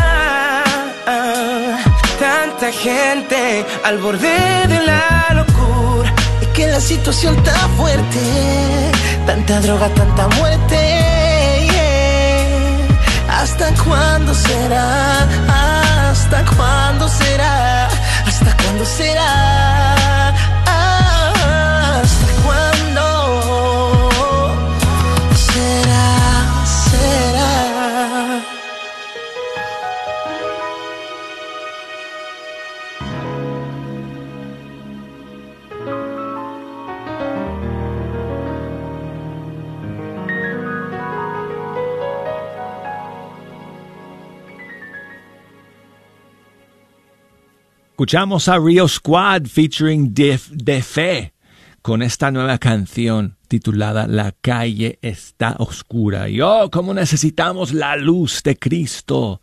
Gente 2.83 3.67
al 3.85 3.99
borde 3.99 4.67
de 4.69 4.81
la 4.87 5.27
locura. 5.35 6.15
Es 6.41 6.49
que 6.49 6.67
la 6.69 6.81
situación 6.81 7.37
está 7.37 7.53
fuerte. 7.77 8.21
Tanta 9.27 9.61
droga, 9.61 9.89
tanta 9.89 10.29
muerte. 10.37 10.79
¿Hasta 13.29 13.73
cuándo 13.85 14.33
será? 14.33 15.27
¿Hasta 16.11 16.45
cuándo 16.57 17.09
será? 17.09 17.89
¿Hasta 18.27 18.57
cuándo 18.57 18.85
será? 18.85 19.98
Escuchamos 47.99 48.47
a 48.47 48.59
Rio 48.61 48.87
Squad 48.87 49.47
featuring 49.47 50.15
Def 50.15 50.51
de 50.51 50.83
Fe 50.83 51.35
con 51.83 52.01
esta 52.01 52.31
nueva 52.31 52.57
canción 52.59 53.37
titulada 53.49 54.07
La 54.07 54.31
calle 54.41 55.01
está 55.03 55.57
oscura. 55.59 56.29
Y 56.29 56.41
oh, 56.41 56.71
cómo 56.71 56.95
necesitamos 56.95 57.73
la 57.73 57.97
luz 57.97 58.45
de 58.45 58.57
Cristo 58.57 59.41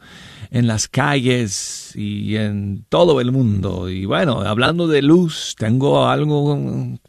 en 0.52 0.68
las 0.68 0.88
calles 0.88 1.92
y 1.96 2.38
en 2.38 2.86
todo 2.88 3.20
el 3.20 3.34
mundo. 3.34 3.90
Y 3.90 4.06
bueno, 4.06 4.40
hablando 4.40 4.88
de 4.88 5.02
luz, 5.02 5.56
tengo 5.58 6.08
algo 6.08 6.58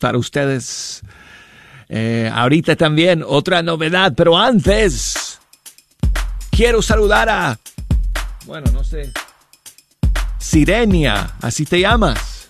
para 0.01 0.19
ustedes. 0.19 1.01
Eh, 1.89 2.29
ahorita 2.35 2.75
también 2.75 3.23
otra 3.25 3.63
novedad, 3.63 4.15
pero 4.17 4.37
antes 4.37 5.39
quiero 6.51 6.83
saludar 6.83 7.29
a, 7.29 7.57
bueno, 8.47 8.69
no 8.73 8.83
sé, 8.83 9.13
Sirenia, 10.47 11.33
así 11.43 11.67
te 11.67 11.81
llamas. 11.81 12.49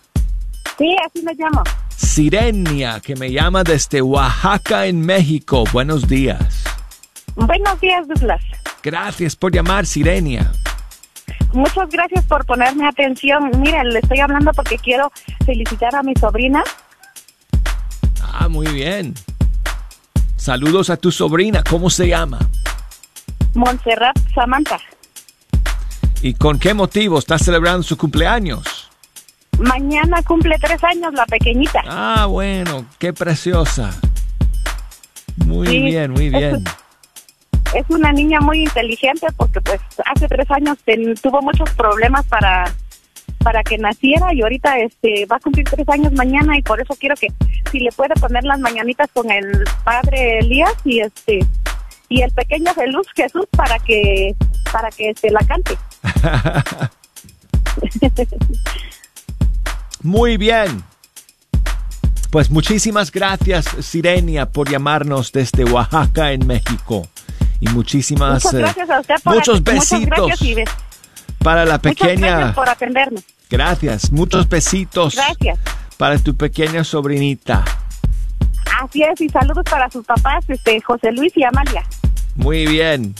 Sí, 0.77 0.95
así 1.07 1.23
me 1.23 1.33
llamo. 1.35 1.63
Sirenia, 1.89 3.01
que 3.01 3.17
me 3.17 3.33
llama 3.33 3.65
desde 3.65 4.03
Oaxaca, 4.03 4.85
en 4.85 5.01
México. 5.01 5.65
Buenos 5.73 6.07
días. 6.07 6.63
Buenos 7.37 7.81
días, 7.81 8.07
Douglas. 8.07 8.43
Gracias 8.83 9.35
por 9.35 9.51
llamar, 9.51 9.87
Sirenia. 9.87 10.53
Muchas 11.55 11.89
gracias 11.89 12.23
por 12.27 12.45
ponerme 12.45 12.87
atención. 12.87 13.51
Mira, 13.61 13.83
le 13.83 14.01
estoy 14.01 14.21
hablando 14.21 14.53
porque 14.53 14.77
quiero 14.77 15.11
felicitar 15.47 15.95
a 15.97 16.03
mi 16.03 16.15
sobrina. 16.17 16.63
Ah, 18.23 18.47
muy 18.49 18.67
bien. 18.67 19.15
Saludos 20.37 20.91
a 20.91 20.99
tu 20.99 21.11
sobrina. 21.11 21.65
¿Cómo 21.69 21.89
se 21.89 22.09
llama? 22.09 22.41
Montserrat 23.55 24.17
Samantha. 24.35 24.79
¿Y 26.23 26.35
con 26.35 26.59
qué 26.59 26.75
motivo 26.75 27.19
estás 27.19 27.43
celebrando 27.45 27.83
su 27.83 27.97
cumpleaños? 27.97 28.91
Mañana 29.59 30.23
cumple 30.23 30.57
tres 30.61 30.83
años 30.85 31.15
la 31.15 31.25
pequeñita. 31.27 31.83
Ah, 31.87 32.27
bueno, 32.27 32.85
qué 32.99 33.13
preciosa. 33.13 33.91
Muy 35.47 35.67
Sí, 35.69 35.81
bien, 35.83 36.11
muy 36.11 36.29
bien. 36.29 36.65
Es 37.75 37.85
una 37.89 38.13
niña 38.13 38.41
muy 38.41 38.63
inteligente 38.63 39.27
porque 39.37 39.61
pues 39.61 39.81
hace 40.15 40.29
tres 40.29 40.51
años 40.51 40.79
ten- 40.85 41.15
tuvo 41.17 41.41
muchos 41.43 41.69
problemas 41.71 42.25
para 42.27 42.65
para 43.39 43.63
que 43.63 43.79
naciera 43.79 44.35
y 44.35 44.43
ahorita 44.43 44.77
este 44.81 45.25
va 45.27 45.37
a 45.37 45.41
cumplir 45.41 45.65
tres 45.69 45.89
años 45.89 46.13
mañana 46.15 46.57
y 46.59 46.63
por 46.63 46.81
eso 46.81 46.95
quiero 46.99 47.15
que 47.15 47.29
si 47.71 47.79
le 47.79 47.93
puede 47.93 48.15
poner 48.15 48.43
las 48.43 48.59
mañanitas 48.59 49.09
con 49.13 49.31
el 49.31 49.63
padre 49.85 50.41
Elías 50.41 50.73
y 50.85 51.01
este 51.01 51.47
y 52.09 52.23
el 52.23 52.31
pequeño 52.33 52.73
Jesús 52.75 53.07
Jesús 53.15 53.47
para 53.57 53.79
que 53.79 54.35
para 54.73 54.91
que 54.91 55.13
se 55.21 55.31
la 55.31 55.41
cante. 55.41 55.77
Muy 60.03 60.37
bien. 60.37 60.85
Pues 62.31 62.51
muchísimas 62.51 63.11
gracias, 63.11 63.67
Sirenia, 63.81 64.47
por 64.51 64.69
llamarnos 64.71 65.33
desde 65.33 65.65
Oaxaca, 65.65 66.33
en 66.33 66.47
México. 66.47 67.09
Y 67.61 67.69
muchísimas, 67.69 68.45
Muchas 68.45 68.55
eh, 68.55 68.59
gracias 68.59 68.91
a 68.91 69.01
usted 69.01 69.15
por 69.25 69.35
muchos 69.35 69.65
besitos 69.65 70.27
gracias 70.27 70.71
para 71.39 71.65
la 71.65 71.79
pequeña. 71.79 72.53
gracias 72.53 72.55
por. 72.55 72.69
Gracias, 73.49 74.13
muchos 74.13 74.49
besitos 74.49 75.15
Gracias. 75.15 75.59
para 75.97 76.19
tu 76.19 76.37
pequeña 76.37 76.83
sobrinita. 76.85 77.65
Así 78.83 79.03
es, 79.03 79.21
y 79.21 79.29
saludos 79.29 79.65
para 79.71 79.89
sus 79.89 80.05
papás, 80.05 80.45
este 80.49 80.81
José 80.81 81.13
Luis 81.13 81.33
y 81.37 81.45
Amalia. 81.45 81.85
Muy 82.35 82.67
bien. 82.67 83.15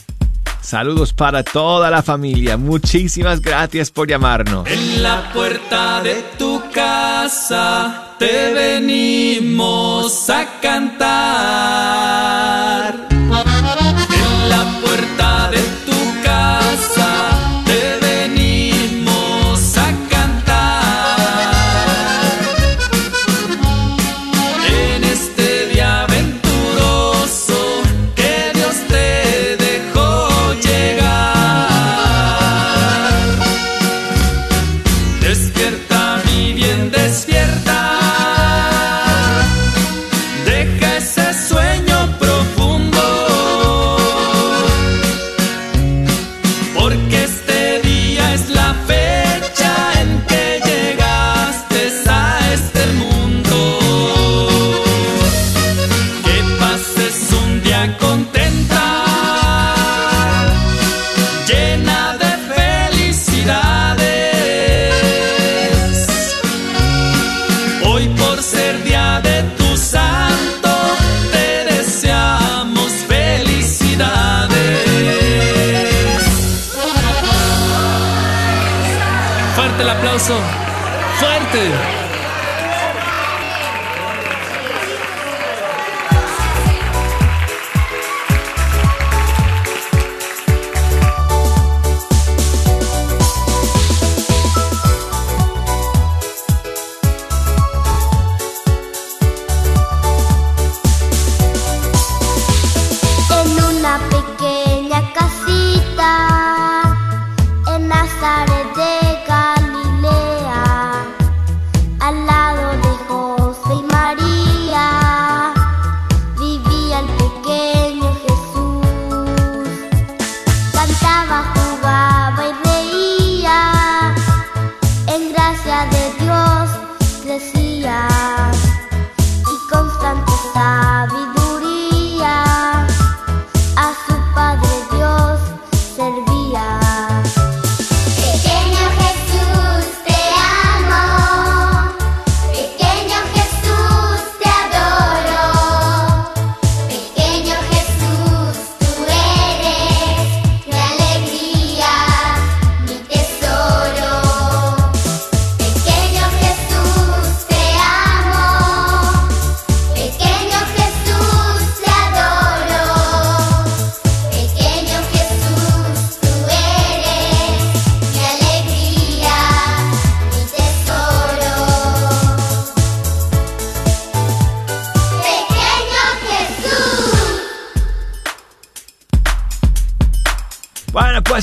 Saludos 0.61 1.13
para 1.13 1.43
toda 1.43 1.91
la 1.91 2.03
familia. 2.03 2.57
Muchísimas 2.57 3.41
gracias 3.41 3.91
por 3.91 4.09
llamarnos. 4.09 4.67
En 4.69 5.03
la 5.03 5.33
puerta 5.33 6.03
de 6.03 6.25
tu 6.39 6.63
casa 6.73 8.15
te 8.19 8.53
venimos 8.53 10.29
a 10.31 10.47
cantar. 10.61 11.97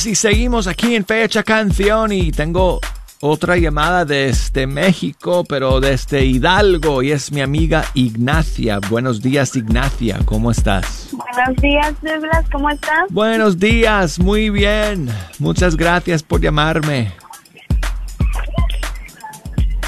Pues 0.03 0.11
y 0.11 0.15
seguimos 0.15 0.67
aquí 0.67 0.95
en 0.95 1.05
Fecha 1.05 1.43
Canción 1.43 2.11
y 2.11 2.33
tengo 2.33 2.81
otra 3.21 3.55
llamada 3.55 4.03
desde 4.03 4.67
México, 4.67 5.45
pero 5.47 5.79
desde 5.79 6.25
Hidalgo 6.25 7.01
y 7.01 7.13
es 7.13 7.31
mi 7.31 7.39
amiga 7.39 7.85
Ignacia. 7.93 8.81
Buenos 8.89 9.21
días, 9.21 9.55
Ignacia, 9.55 10.19
¿cómo 10.25 10.51
estás? 10.51 11.07
Buenos 11.13 11.55
días, 11.61 11.93
Douglas, 12.01 12.45
¿cómo 12.51 12.69
estás? 12.69 13.05
Buenos 13.11 13.57
días, 13.57 14.19
muy 14.19 14.49
bien. 14.49 15.09
Muchas 15.39 15.77
gracias 15.77 16.21
por 16.21 16.41
llamarme. 16.41 17.13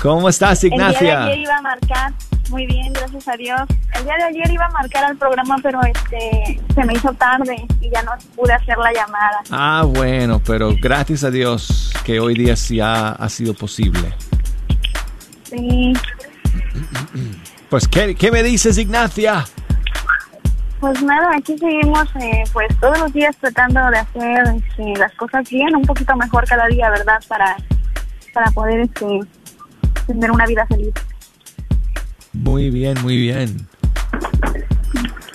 ¿Cómo 0.01 0.29
estás, 0.29 0.63
El 0.63 0.69
día 0.69 0.77
de 0.77 0.83
Ignacia? 0.93 1.23
ayer 1.25 1.39
iba 1.39 1.57
a 1.57 1.61
marcar, 1.61 2.13
muy 2.49 2.65
bien, 2.65 2.93
gracias 2.93 3.27
a 3.27 3.37
Dios. 3.37 3.61
El 3.95 4.03
día 4.03 4.15
de 4.17 4.23
ayer 4.23 4.51
iba 4.51 4.65
a 4.65 4.69
marcar 4.69 5.05
al 5.05 5.17
programa, 5.17 5.57
pero 5.61 5.79
este 5.83 6.59
se 6.73 6.83
me 6.83 6.93
hizo 6.93 7.13
tarde 7.13 7.55
y 7.81 7.89
ya 7.89 8.03
no 8.03 8.11
pude 8.35 8.53
hacer 8.53 8.77
la 8.77 8.93
llamada. 8.93 9.41
Ah, 9.51 9.83
bueno, 9.87 10.41
pero 10.45 10.71
gracias 10.81 11.23
a 11.23 11.31
Dios 11.31 11.93
que 12.03 12.19
hoy 12.19 12.35
día 12.35 12.55
sí 12.55 12.79
ha, 12.79 13.09
ha 13.11 13.29
sido 13.29 13.53
posible. 13.53 14.13
Sí, 15.43 15.93
Pues, 17.69 17.87
¿qué, 17.87 18.15
qué 18.15 18.31
me 18.31 18.43
dices, 18.43 18.77
Ignacia? 18.77 19.45
pues 20.79 21.01
nada, 21.01 21.31
aquí 21.35 21.57
seguimos 21.57 22.07
eh, 22.21 22.43
pues 22.53 22.67
todos 22.79 22.99
los 22.99 23.11
días 23.11 23.35
tratando 23.37 23.79
de 23.89 23.97
hacer 23.97 24.43
este, 24.55 24.99
las 24.99 25.11
cosas 25.15 25.49
bien, 25.49 25.75
un 25.75 25.81
poquito 25.81 26.15
mejor 26.15 26.45
cada 26.47 26.67
día, 26.67 26.89
¿verdad? 26.91 27.19
Para, 27.27 27.55
para 28.33 28.51
poder 28.51 28.81
este, 28.81 29.19
tener 30.05 30.29
una 30.29 30.45
vida 30.45 30.65
feliz. 30.67 30.93
Muy 32.35 32.69
bien, 32.69 32.97
muy 33.01 33.17
bien. 33.17 33.67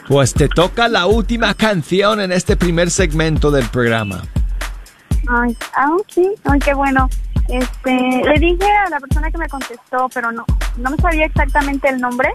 Pues 0.09 0.35
te 0.35 0.49
toca 0.49 0.89
la 0.89 1.07
última 1.07 1.55
canción 1.55 2.21
en 2.21 2.33
este 2.33 2.57
primer 2.57 2.91
segmento 2.91 3.51
del 3.51 3.67
programa. 3.69 4.23
Ay, 5.29 5.57
ah, 5.77 5.97
sí, 6.13 6.29
ay, 6.45 6.59
qué 6.59 6.75
bueno. 6.75 7.09
Este, 7.49 7.93
le 7.93 8.39
dije 8.39 8.71
a 8.87 8.91
la 8.91 8.99
persona 9.01 9.31
que 9.31 9.39
me 9.39 9.49
contestó, 9.49 10.09
pero 10.13 10.33
no, 10.33 10.45
no 10.79 10.91
me 10.91 10.97
sabía 10.97 11.27
exactamente 11.27 11.89
el 11.89 12.01
nombre. 12.01 12.31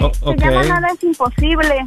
O- 0.00 0.12
Se 0.32 0.36
llama. 0.38 0.62
Nada 0.64 0.88
es 0.94 1.02
imposible. 1.04 1.86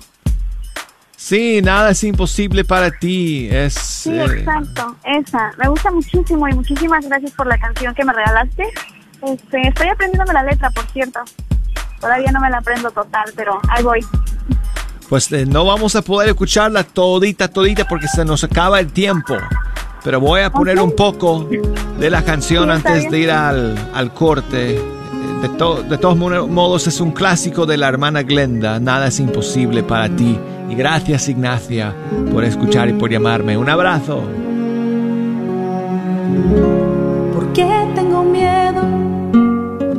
Sí, 1.17 1.61
nada 1.63 1.89
es 1.91 2.03
imposible 2.03 2.63
para 2.63 2.91
ti. 2.91 3.47
Es 3.51 3.73
Sí, 3.73 4.11
eh, 4.11 4.23
exacto, 4.25 4.95
esa. 5.03 5.51
Me 5.57 5.67
gusta 5.69 5.89
muchísimo 5.89 6.47
y 6.47 6.53
muchísimas 6.53 7.03
gracias 7.07 7.31
por 7.31 7.47
la 7.47 7.57
canción 7.57 7.95
que 7.95 8.05
me 8.05 8.13
regalaste. 8.13 8.71
Este, 9.25 9.67
estoy 9.67 9.87
aprendiéndome 9.89 10.33
la 10.33 10.43
letra, 10.43 10.69
por 10.69 10.83
cierto. 10.91 11.19
Todavía 11.99 12.31
no 12.31 12.39
me 12.39 12.49
la 12.49 12.57
aprendo 12.59 12.91
total, 12.91 13.25
pero 13.35 13.59
ahí 13.69 13.83
voy. 13.83 13.99
pues 15.09 15.31
eh, 15.31 15.45
no 15.45 15.65
vamos 15.65 15.95
a 15.95 16.01
poder 16.01 16.29
escucharla 16.29 16.83
todita, 16.83 17.47
todita 17.47 17.85
porque 17.87 18.07
se 18.07 18.23
nos 18.25 18.43
acaba 18.43 18.79
el 18.79 18.91
tiempo. 18.91 19.35
Pero 20.03 20.19
voy 20.19 20.41
a 20.41 20.51
poner 20.51 20.79
un 20.79 20.95
poco 20.95 21.49
de 21.99 22.09
la 22.11 22.23
canción 22.23 22.65
Sí, 22.65 22.69
antes 22.71 23.09
de 23.09 23.19
ir 23.19 23.31
al, 23.31 23.75
al 23.93 24.13
corte. 24.13 24.75
Eh, 24.77 24.81
De, 25.41 25.49
to- 25.49 25.81
de 25.83 25.97
todos 25.97 26.15
mo- 26.15 26.47
modos 26.47 26.85
es 26.87 26.99
un 27.01 27.11
clásico 27.11 27.65
de 27.65 27.77
la 27.77 27.87
hermana 27.87 28.21
Glenda. 28.21 28.79
Nada 28.79 29.07
es 29.07 29.19
imposible 29.19 29.81
para 29.81 30.07
ti. 30.09 30.39
Y 30.69 30.75
gracias 30.75 31.27
Ignacia 31.29 31.93
por 32.31 32.43
escuchar 32.43 32.87
y 32.89 32.93
por 32.93 33.09
llamarme. 33.09 33.57
Un 33.57 33.69
abrazo. 33.69 34.21
¿Por 37.33 37.53
qué 37.53 37.67
tengo 37.95 38.23
miedo? 38.23 38.81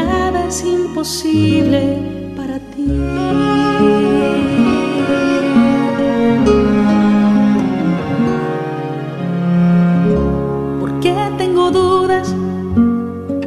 nada 0.00 0.46
es 0.46 0.64
imposible 0.64 1.82
para 2.36 2.58
ti. 2.72 2.86
¿Por 10.80 10.90
qué 11.00 11.14
tengo 11.36 11.70
dudas? 11.70 12.34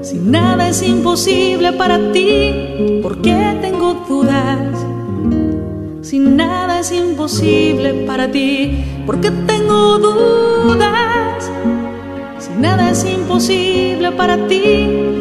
Si 0.02 0.18
nada 0.18 0.68
es 0.70 0.82
imposible 0.84 1.74
para 1.74 1.98
ti, 2.12 3.00
¿por 3.02 3.22
qué 3.22 3.58
tengo 3.62 3.90
dudas? 4.10 4.76
Si 6.02 6.20
nada 6.20 6.80
es 6.80 6.92
imposible 6.92 7.90
para 8.08 8.30
ti, 8.32 8.50
¿por 9.06 9.22
qué 9.22 9.32
tengo 9.52 10.00
dudas? 10.00 11.50
Si 12.40 12.52
nada 12.66 12.92
es 12.92 13.06
imposible 13.06 14.12
para 14.12 14.36
ti, 14.48 15.21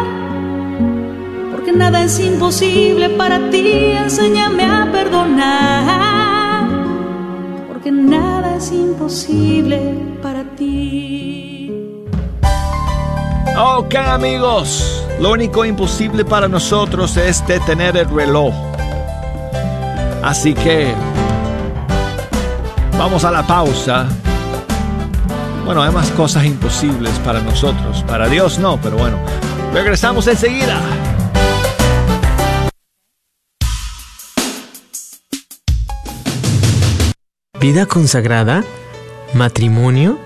nada 1.71 2.03
es 2.03 2.19
imposible 2.19 3.09
para 3.09 3.49
ti. 3.49 3.91
Enséñame 3.91 4.65
a 4.65 4.89
perdonar, 4.91 6.67
porque 7.67 7.91
nada 7.91 8.55
es 8.55 8.71
imposible 8.71 9.95
para 10.21 10.43
ti. 10.55 11.71
Ok 13.57 13.95
amigos, 13.95 15.05
lo 15.19 15.31
único 15.31 15.65
imposible 15.65 16.25
para 16.25 16.47
nosotros 16.47 17.17
es 17.17 17.45
detener 17.45 17.97
el 17.97 18.09
reloj. 18.09 18.53
Así 20.23 20.53
que 20.53 20.93
vamos 22.97 23.23
a 23.23 23.31
la 23.31 23.45
pausa. 23.45 24.07
Bueno, 25.65 25.83
hay 25.83 25.91
más 25.91 26.09
cosas 26.11 26.45
imposibles 26.45 27.11
para 27.19 27.39
nosotros. 27.39 28.03
Para 28.07 28.27
Dios 28.27 28.59
no, 28.59 28.79
pero 28.81 28.97
bueno. 28.97 29.17
Regresamos 29.73 30.27
enseguida. 30.27 30.79
¿Vida 37.61 37.85
consagrada? 37.85 38.65
¿Matrimonio? 39.35 40.19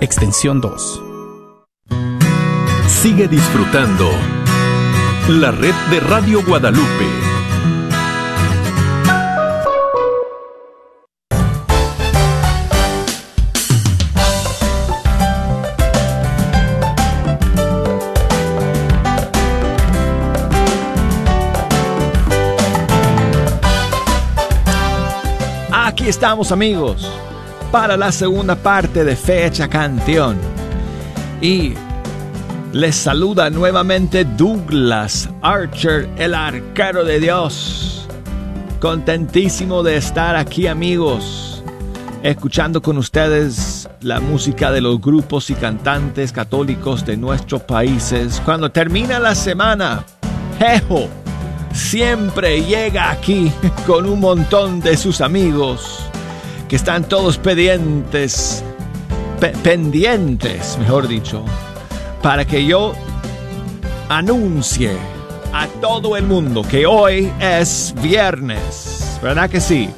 extensión 0.00 0.60
2. 0.62 1.02
Sigue 2.86 3.28
disfrutando 3.28 4.10
la 5.28 5.50
red 5.50 5.74
de 5.90 6.00
Radio 6.00 6.42
Guadalupe. 6.42 7.06
Aquí 25.72 26.08
estamos 26.08 26.52
amigos 26.52 27.06
para 27.70 27.96
la 27.96 28.10
segunda 28.10 28.56
parte 28.56 29.04
de 29.04 29.14
Fecha 29.14 29.68
Canción. 29.68 30.36
Y 31.40 31.74
les 32.72 32.96
saluda 32.96 33.48
nuevamente 33.50 34.24
Douglas 34.24 35.28
Archer, 35.42 36.08
el 36.16 36.34
arquero 36.34 37.04
de 37.04 37.20
Dios. 37.20 38.08
Contentísimo 38.80 39.82
de 39.82 39.96
estar 39.96 40.36
aquí 40.36 40.66
amigos, 40.66 41.62
escuchando 42.22 42.82
con 42.82 42.98
ustedes 42.98 43.88
la 44.00 44.20
música 44.20 44.72
de 44.72 44.80
los 44.80 45.00
grupos 45.00 45.50
y 45.50 45.54
cantantes 45.54 46.32
católicos 46.32 47.04
de 47.04 47.16
nuestros 47.16 47.62
países. 47.62 48.42
Cuando 48.44 48.70
termina 48.72 49.18
la 49.18 49.34
semana, 49.34 50.04
Jejo 50.58 51.08
siempre 51.72 52.62
llega 52.62 53.10
aquí 53.10 53.52
con 53.86 54.06
un 54.06 54.18
montón 54.18 54.80
de 54.80 54.96
sus 54.96 55.20
amigos 55.20 56.09
que 56.70 56.76
están 56.76 57.02
todos 57.02 57.36
pendientes, 57.36 58.62
pe 59.40 59.48
pendientes, 59.48 60.78
mejor 60.78 61.08
dicho, 61.08 61.44
para 62.22 62.44
que 62.44 62.64
yo 62.64 62.94
anuncie 64.08 64.96
a 65.52 65.66
todo 65.80 66.16
el 66.16 66.26
mundo 66.26 66.62
que 66.62 66.86
hoy 66.86 67.32
es 67.40 67.92
viernes, 68.00 69.18
¿verdad 69.20 69.50
que 69.50 69.60
sí? 69.60 69.92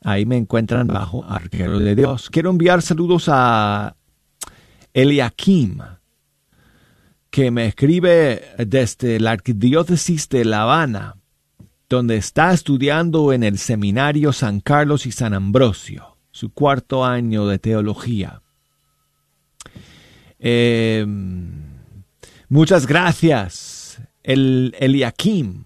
Ahí 0.03 0.25
me 0.27 0.37
encuentran 0.37 0.87
bajo 0.87 1.25
Arquero 1.25 1.81
de 1.81 1.97
Dios. 1.97 2.31
Quiero 2.31 2.51
enviar 2.51 2.83
saludos 2.83 3.25
a 3.29 3.97
Eliakim, 4.93 5.81
que 7.31 7.51
me 7.51 7.67
escribe 7.67 8.43
desde 8.59 9.21
la 9.21 9.33
Arquidiócesis 9.33 10.29
de 10.29 10.45
La 10.45 10.63
Habana, 10.63 11.17
donde 11.89 12.17
está 12.17 12.53
estudiando 12.53 13.33
en 13.33 13.43
el 13.43 13.59
Seminario 13.59 14.33
San 14.33 14.61
Carlos 14.61 15.07
y 15.07 15.13
San 15.13 15.35
Ambrosio, 15.35 16.17
su 16.31 16.51
cuarto 16.53 17.05
año 17.05 17.47
de 17.47 17.59
teología. 17.59 18.43
Eh, 20.39 21.07
muchas 22.49 22.87
gracias, 22.87 24.01
el, 24.23 24.75
Eliakim, 24.79 25.65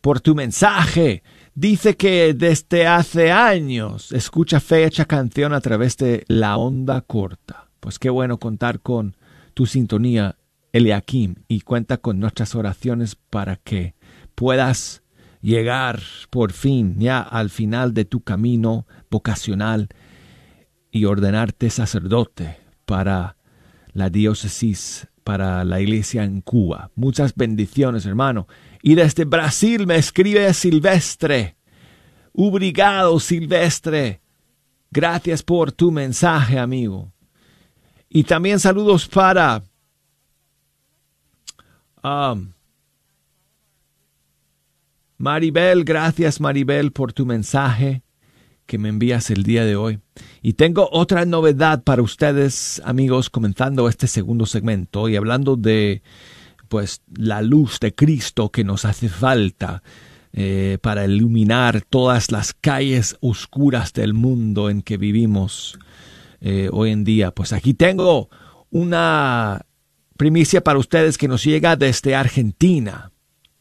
por 0.00 0.20
tu 0.20 0.34
mensaje. 0.34 1.22
Dice 1.54 1.96
que 1.96 2.34
desde 2.34 2.86
hace 2.86 3.30
años 3.30 4.12
escucha 4.12 4.60
fecha 4.60 5.04
canción 5.04 5.52
a 5.52 5.60
través 5.60 5.96
de 5.96 6.24
la 6.28 6.56
onda 6.56 7.00
corta. 7.00 7.63
Pues 7.84 7.98
qué 7.98 8.08
bueno 8.08 8.38
contar 8.38 8.80
con 8.80 9.14
tu 9.52 9.66
sintonía, 9.66 10.36
Eliakim, 10.72 11.34
y 11.48 11.60
cuenta 11.60 11.98
con 11.98 12.18
nuestras 12.18 12.54
oraciones 12.54 13.14
para 13.14 13.56
que 13.56 13.94
puedas 14.34 15.02
llegar 15.42 16.00
por 16.30 16.52
fin 16.52 16.98
ya 16.98 17.20
al 17.20 17.50
final 17.50 17.92
de 17.92 18.06
tu 18.06 18.22
camino 18.22 18.86
vocacional 19.10 19.90
y 20.90 21.04
ordenarte 21.04 21.68
sacerdote 21.68 22.56
para 22.86 23.36
la 23.92 24.08
diócesis, 24.08 25.08
para 25.22 25.62
la 25.64 25.82
iglesia 25.82 26.24
en 26.24 26.40
Cuba. 26.40 26.90
Muchas 26.94 27.34
bendiciones, 27.34 28.06
hermano. 28.06 28.48
Y 28.80 28.94
desde 28.94 29.26
Brasil 29.26 29.86
me 29.86 29.96
escribe 29.96 30.54
Silvestre. 30.54 31.58
Obrigado, 32.32 33.20
Silvestre. 33.20 34.22
Gracias 34.90 35.42
por 35.42 35.70
tu 35.70 35.90
mensaje, 35.90 36.58
amigo. 36.58 37.13
Y 38.16 38.22
también 38.22 38.60
saludos 38.60 39.08
para 39.08 39.64
um, 42.04 42.52
Maribel. 45.18 45.82
Gracias, 45.82 46.40
Maribel, 46.40 46.92
por 46.92 47.12
tu 47.12 47.26
mensaje 47.26 48.04
que 48.66 48.78
me 48.78 48.88
envías 48.90 49.30
el 49.30 49.42
día 49.42 49.64
de 49.64 49.74
hoy. 49.74 49.98
Y 50.42 50.52
tengo 50.52 50.88
otra 50.92 51.24
novedad 51.24 51.82
para 51.82 52.02
ustedes, 52.02 52.80
amigos, 52.84 53.30
comenzando 53.30 53.88
este 53.88 54.06
segundo 54.06 54.46
segmento 54.46 55.08
y 55.08 55.16
hablando 55.16 55.56
de 55.56 56.04
pues 56.68 57.02
la 57.16 57.42
luz 57.42 57.80
de 57.80 57.96
Cristo 57.96 58.48
que 58.50 58.62
nos 58.62 58.84
hace 58.84 59.08
falta 59.08 59.82
eh, 60.32 60.78
para 60.80 61.04
iluminar 61.04 61.80
todas 61.80 62.30
las 62.30 62.52
calles 62.52 63.16
oscuras 63.20 63.92
del 63.92 64.14
mundo 64.14 64.70
en 64.70 64.82
que 64.82 64.98
vivimos 64.98 65.80
eh, 66.44 66.68
hoy 66.70 66.90
en 66.90 67.02
día. 67.04 67.30
Pues 67.32 67.52
aquí 67.54 67.72
tengo 67.74 68.28
una 68.70 69.64
primicia 70.18 70.62
para 70.62 70.78
ustedes 70.78 71.16
que 71.18 71.26
nos 71.26 71.42
llega 71.42 71.74
desde 71.76 72.14
Argentina, 72.14 73.10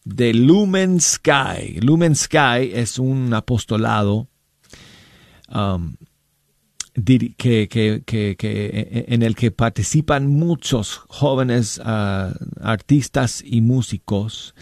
de 0.03 0.33
Lumen 0.33 0.99
Sky. 0.99 1.79
Lumen 1.81 2.13
Sky 2.15 2.71
es 2.73 2.99
un 2.99 3.33
apostolado 3.33 4.27
um, 5.47 5.95
que, 6.93 7.67
que- 7.69 8.03
que- 8.05 9.05
en 9.07 9.23
el 9.23 9.35
que 9.35 9.49
participan 9.51 10.27
muchos 10.27 10.97
jóvenes 11.07 11.81
ah, 11.83 12.33
artistas 12.61 13.41
y 13.45 13.61
músicos 13.61 14.53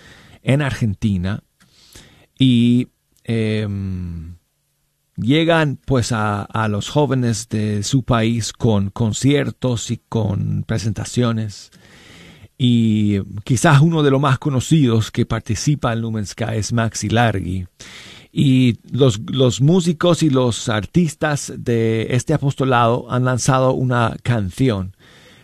en 0.44 0.62
Argentina 0.62 1.44
y 2.40 2.88
em, 3.24 4.36
llegan 5.18 5.78
pues 5.86 6.12
a, 6.12 6.48
los 6.70 6.90
jóvenes 6.90 7.50
de 7.50 7.84
su 7.84 8.04
país 8.04 8.54
con 8.54 8.90
conciertos 8.90 9.92
y 9.92 10.02
con 10.10 10.64
presentaciones 10.64 11.72
y 12.58 13.20
quizás 13.44 13.82
uno 13.82 14.04
de 14.04 14.12
los 14.12 14.22
más 14.22 14.38
conocidos 14.38 15.10
que 15.10 15.26
participa 15.26 15.94
en 15.94 16.02
Lumen 16.02 16.28
Sky 16.28 16.58
es 16.58 16.74
Maxi 16.74 17.10
Largi. 17.10 17.66
Y 18.32 18.78
los, 18.92 19.20
los 19.32 19.62
músicos 19.62 20.22
y 20.22 20.30
los 20.30 20.70
artistas 20.70 21.52
de 21.58 22.08
este 22.12 22.36
apostolado 22.36 23.12
han 23.12 23.26
lanzado 23.26 23.74
una 23.74 24.16
canción 24.22 24.96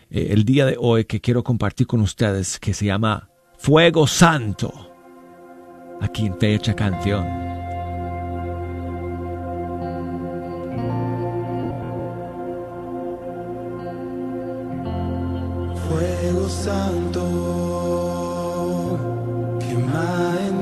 eh, 0.10 0.28
el 0.30 0.46
día 0.46 0.66
de 0.66 0.78
hoy 0.80 1.06
que 1.06 1.20
quiero 1.20 1.44
compartir 1.44 1.88
con 1.88 2.02
ustedes 2.02 2.60
que 2.60 2.74
se 2.74 2.86
llama 2.86 3.30
Fuego 3.58 4.06
Santo. 4.06 4.72
Aquí 6.00 6.28
en 6.28 6.38
Fecha 6.38 6.76
Canción. 6.76 7.57
Santo, 16.50 17.24
quema 19.60 20.36
en 20.48 20.57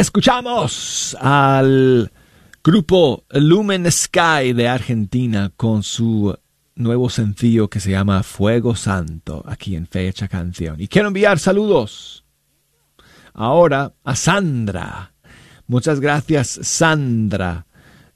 Escuchamos 0.00 1.16
al 1.20 2.10
grupo 2.64 3.24
Lumen 3.30 3.90
Sky 3.90 4.52
de 4.54 4.66
Argentina 4.66 5.52
con 5.56 5.82
su 5.82 6.36
nuevo 6.74 7.08
sencillo 7.08 7.68
que 7.68 7.80
se 7.80 7.90
llama 7.92 8.22
Fuego 8.22 8.74
Santo 8.74 9.44
aquí 9.46 9.76
en 9.76 9.86
Fecha 9.86 10.26
Canción. 10.26 10.80
Y 10.80 10.88
quiero 10.88 11.08
enviar 11.08 11.38
saludos 11.38 12.24
ahora 13.34 13.92
a 14.02 14.16
Sandra. 14.16 15.12
Muchas 15.70 16.00
gracias 16.00 16.58
Sandra 16.62 17.64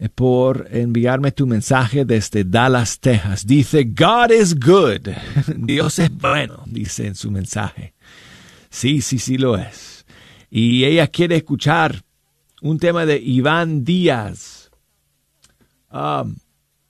eh, 0.00 0.08
por 0.08 0.66
enviarme 0.72 1.30
tu 1.30 1.46
mensaje 1.46 2.04
desde 2.04 2.42
Dallas, 2.42 2.98
Texas. 2.98 3.46
Dice, 3.46 3.84
God 3.84 4.32
is 4.32 4.58
good. 4.58 5.08
Dios 5.58 6.00
es 6.00 6.10
bueno, 6.10 6.64
dice 6.66 7.06
en 7.06 7.14
su 7.14 7.30
mensaje. 7.30 7.94
Sí, 8.70 9.00
sí, 9.00 9.20
sí 9.20 9.38
lo 9.38 9.56
es. 9.56 10.04
Y 10.50 10.84
ella 10.84 11.06
quiere 11.06 11.36
escuchar 11.36 12.02
un 12.60 12.80
tema 12.80 13.06
de 13.06 13.18
Iván 13.18 13.84
Díaz. 13.84 14.72
Um, 15.92 16.34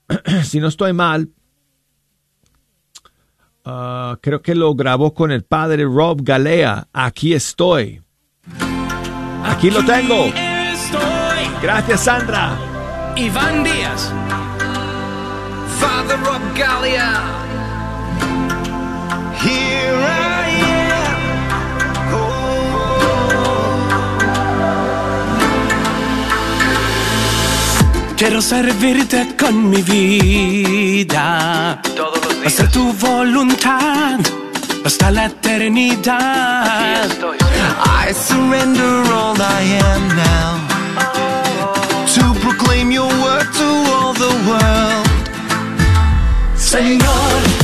si 0.45 0.61
no 0.61 0.69
estoy 0.69 0.95
mal, 0.95 1.29
uh, 3.67 4.17
creo 4.23 4.41
que 4.41 4.55
lo 4.55 4.75
grabó 4.75 5.13
con 5.13 5.31
el 5.31 5.45
padre 5.45 5.85
Rob 5.85 6.23
Galea. 6.23 6.89
Aquí 6.91 7.35
estoy. 7.35 8.01
Aquí 9.45 9.71
lo 9.71 9.85
tengo. 9.85 10.54
Estoy. 10.95 11.51
Gracias, 11.63 12.01
Sandra. 12.05 12.57
Iván 13.17 13.65
Díaz. 13.65 14.13
Father 15.81 16.19
of 16.29 16.43
Gallia. 16.57 17.23
Here 19.43 19.99
I 20.01 20.61
am. 20.71 20.85
Quiero 28.17 28.41
servirte 28.41 29.35
con 29.37 29.69
mi 29.69 29.83
vida. 29.83 31.81
Hacer 32.47 32.71
tu 32.71 32.93
voluntad 32.93 34.21
hasta 34.85 35.11
la 35.11 35.27
eternidad. 35.27 37.09
I 38.07 38.13
surrender 38.13 39.13
all 39.13 39.37
I 39.41 39.79
am 39.83 40.09
now 40.17 40.74
to 42.15 42.35
proclaim 42.41 42.91
your 42.91 43.09
word 43.23 43.47
to 43.61 43.69
all 43.95 44.13
the 44.15 44.33
world. 44.49 45.07
Señor, 46.57 47.64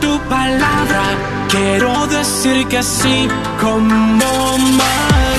tu 0.00 0.18
palabra. 0.28 1.02
Quiero 1.48 2.06
decir 2.06 2.66
que 2.68 2.82
sí 2.82 3.28
como 3.60 4.58
María. 4.58 5.31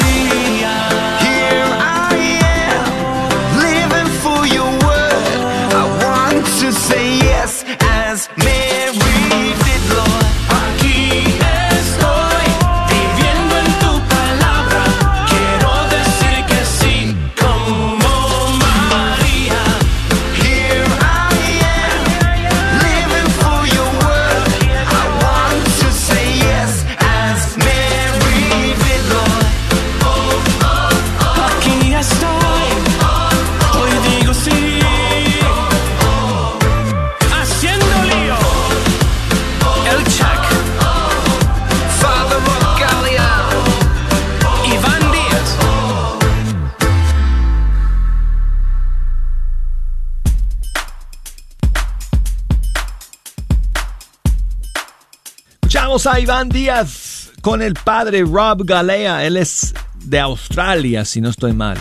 A 56.05 56.19
Iván 56.19 56.49
Díaz 56.49 57.31
con 57.41 57.61
el 57.61 57.75
padre 57.75 58.23
Rob 58.23 58.65
Galea. 58.65 59.25
Él 59.25 59.37
es 59.37 59.73
de 60.03 60.19
Australia, 60.19 61.05
si 61.05 61.21
no 61.21 61.29
estoy 61.29 61.53
mal, 61.53 61.77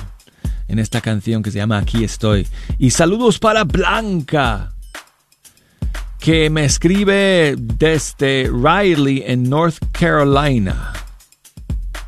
en 0.68 0.78
esta 0.78 1.00
canción 1.00 1.42
que 1.42 1.50
se 1.50 1.58
llama 1.58 1.78
Aquí 1.78 2.04
estoy. 2.04 2.46
Y 2.78 2.90
saludos 2.90 3.40
para 3.40 3.64
Blanca, 3.64 4.72
que 6.20 6.50
me 6.50 6.64
escribe 6.64 7.56
desde 7.58 8.48
Riley, 8.52 9.24
en 9.26 9.50
North 9.50 9.78
Carolina. 9.90 10.92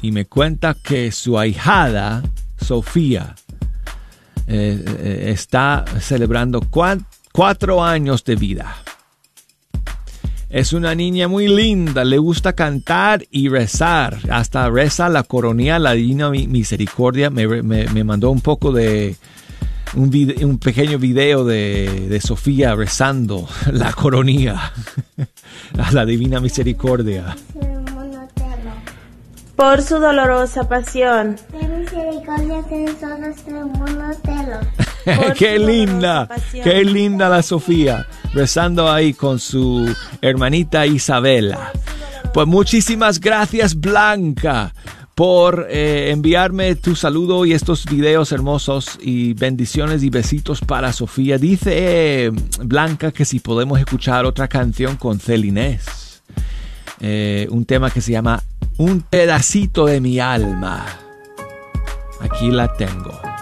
Y 0.01 0.13
me 0.13 0.27
cuenta 0.27 0.75
que 0.75 1.11
su 1.11 1.37
ahijada, 1.39 2.23
Sofía, 2.61 3.35
eh, 4.47 4.85
eh, 4.87 5.31
está 5.33 5.85
celebrando 6.01 6.61
cua- 6.61 7.05
cuatro 7.33 7.83
años 7.83 8.23
de 8.23 8.37
vida. 8.37 8.77
Es 10.55 10.73
una 10.73 10.95
niña 10.95 11.27
muy 11.27 11.49
linda, 11.49 12.05
le 12.05 12.17
gusta 12.19 12.53
cantar 12.53 13.25
y 13.33 13.49
rezar. 13.49 14.19
Hasta 14.31 14.71
reza 14.71 15.09
la 15.09 15.25
coronía, 15.25 15.81
la 15.81 15.95
Divina 15.95 16.31
Mi- 16.31 16.47
Misericordia. 16.47 17.29
Me, 17.29 17.49
me- 17.65 17.89
me 17.89 18.05
mandó 18.05 18.31
un 18.31 18.41
poco 18.41 18.71
de. 18.71 19.17
Un, 19.97 20.11
vide- 20.11 20.45
un 20.45 20.59
pequeño 20.59 20.97
video 21.01 21.45
de, 21.45 22.07
de 22.09 22.21
Sofía 22.21 22.77
rezando 22.77 23.49
la 23.73 23.93
coronía 23.93 24.73
a 25.79 25.91
la 25.91 26.07
Divina 26.07 26.39
Misericordia. 26.39 27.35
Por 29.57 29.83
su 29.83 29.97
dolorosa 29.99 30.69
pasión. 30.69 31.35
Ten 31.51 31.81
misericordia 31.81 32.63
de 32.63 32.85
nosotros, 33.19 33.79
monotelo. 33.79 34.61
qué 35.39 35.59
linda, 35.59 36.29
qué 36.53 36.85
linda 36.85 37.29
la 37.29 37.43
Sofía, 37.43 38.07
rezando 38.33 38.91
ahí 38.91 39.15
con 39.15 39.39
su 39.39 39.95
hermanita 40.21 40.87
Isabela. 40.87 41.73
Pues 42.33 42.47
muchísimas 42.47 43.21
gracias 43.21 43.79
Blanca 43.79 44.73
por 45.15 45.69
eh, 45.71 46.11
enviarme 46.11 46.75
tu 46.75 46.97
saludo 46.97 47.47
y 47.47 47.53
estos 47.53 47.85
videos 47.87 48.33
hermosos 48.33 48.99
y 49.01 49.35
bendiciones 49.35 50.03
y 50.03 50.11
besitos 50.11 50.61
para 50.61 50.93
Sofía. 50.93 51.39
Dice 51.39 51.71
eh, 52.27 52.31
Blanca 52.61 53.13
que 53.13 53.25
si 53.25 53.39
podemos 53.39 53.79
escuchar 53.79 54.25
otra 54.27 54.49
canción 54.49 54.97
con 54.97 55.21
Celinés. 55.21 56.23
Eh, 57.01 57.47
un 57.51 57.65
tema 57.65 57.91
que 57.91 58.01
se 58.01 58.13
llama 58.13 58.43
Un 58.79 59.03
pedacito 59.03 59.87
de 59.87 60.01
mi 60.01 60.19
alma. 60.19 60.85
Aquí 62.21 62.51
la 62.51 62.73
tengo. 62.75 63.34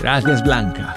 Gracias 0.00 0.42
Blanca. 0.42 0.94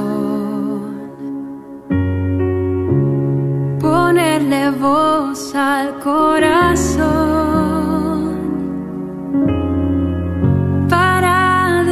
ponerle 3.81 4.71
voz 4.71 5.55
al 5.55 5.99
corazón 5.99 7.33
para 10.89 11.85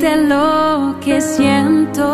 decirte 0.00 0.16
lo 0.28 0.96
que 1.00 1.20
siento 1.20 2.06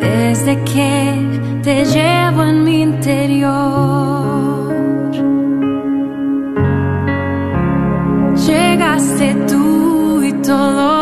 desde 0.00 0.64
que 0.64 1.60
te 1.62 1.84
llevo 1.84 2.42
en 2.42 2.64
mi 2.64 2.82
interior. 2.82 3.54
Llegaste 8.46 9.34
tú 9.48 10.22
y 10.22 10.32
todo 10.42 10.95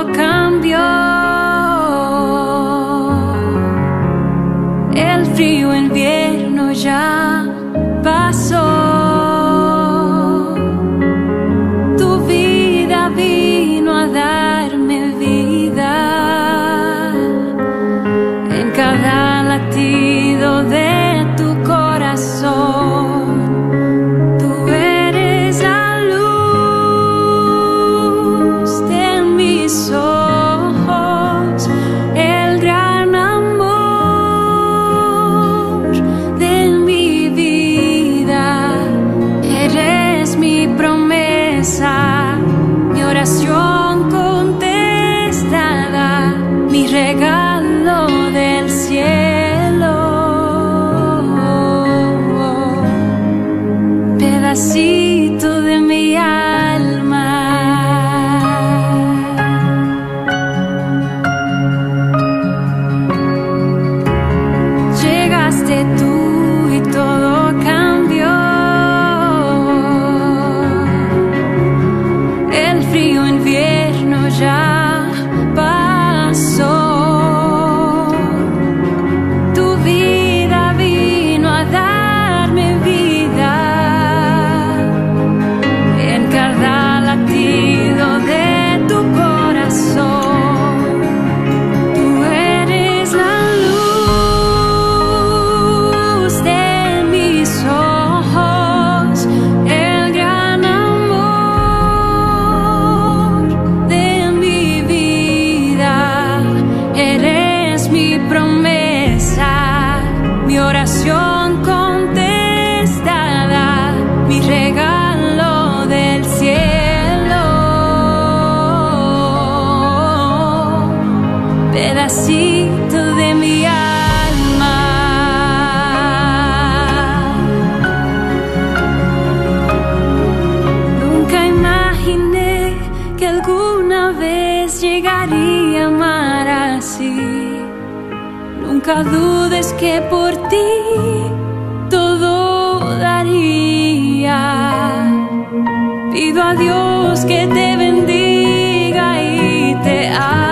Que 147.26 147.46
te 147.46 147.76
bendiga 147.76 149.22
y 149.22 149.74
te 149.82 150.08
haga 150.08 150.43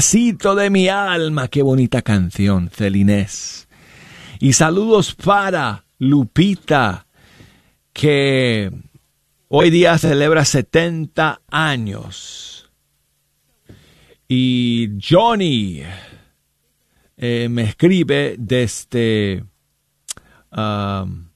Pedacito 0.00 0.54
de 0.54 0.70
mi 0.70 0.88
alma, 0.88 1.48
qué 1.48 1.60
bonita 1.60 2.00
canción, 2.00 2.70
Celinés. 2.70 3.68
Y 4.38 4.54
saludos 4.54 5.14
para 5.14 5.84
Lupita, 5.98 7.06
que 7.92 8.72
hoy 9.48 9.68
día 9.68 9.98
celebra 9.98 10.46
70 10.46 11.42
años. 11.50 12.70
Y 14.26 14.88
Johnny 15.06 15.82
eh, 17.18 17.48
me 17.50 17.64
escribe 17.64 18.36
desde 18.38 19.44
um, 20.50 21.28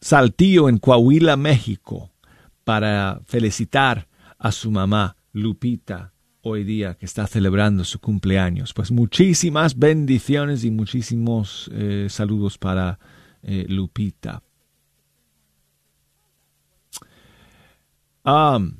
Saltillo, 0.00 0.70
en 0.70 0.78
Coahuila, 0.78 1.36
México, 1.36 2.10
para 2.64 3.20
felicitar 3.26 4.08
a 4.38 4.50
su 4.50 4.70
mamá, 4.70 5.18
Lupita 5.34 6.13
hoy 6.44 6.62
día 6.62 6.94
que 6.94 7.06
está 7.06 7.26
celebrando 7.26 7.84
su 7.84 7.98
cumpleaños. 7.98 8.74
Pues 8.74 8.92
muchísimas 8.92 9.78
bendiciones 9.78 10.62
y 10.64 10.70
muchísimos 10.70 11.70
eh, 11.72 12.06
saludos 12.10 12.58
para 12.58 12.98
eh, 13.42 13.64
Lupita. 13.68 14.42
Um, 18.24 18.76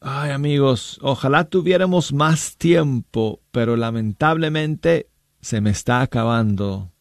ay 0.00 0.30
amigos, 0.30 0.98
ojalá 1.02 1.44
tuviéramos 1.44 2.12
más 2.12 2.56
tiempo, 2.56 3.40
pero 3.50 3.76
lamentablemente 3.76 5.08
se 5.40 5.60
me 5.60 5.70
está 5.70 6.02
acabando 6.02 6.92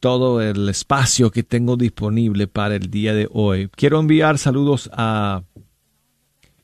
todo 0.00 0.40
el 0.40 0.68
espacio 0.68 1.30
que 1.30 1.42
tengo 1.42 1.76
disponible 1.76 2.46
para 2.46 2.76
el 2.76 2.90
día 2.90 3.14
de 3.14 3.28
hoy. 3.32 3.68
Quiero 3.68 3.98
enviar 4.00 4.38
saludos 4.38 4.90
a 4.92 5.42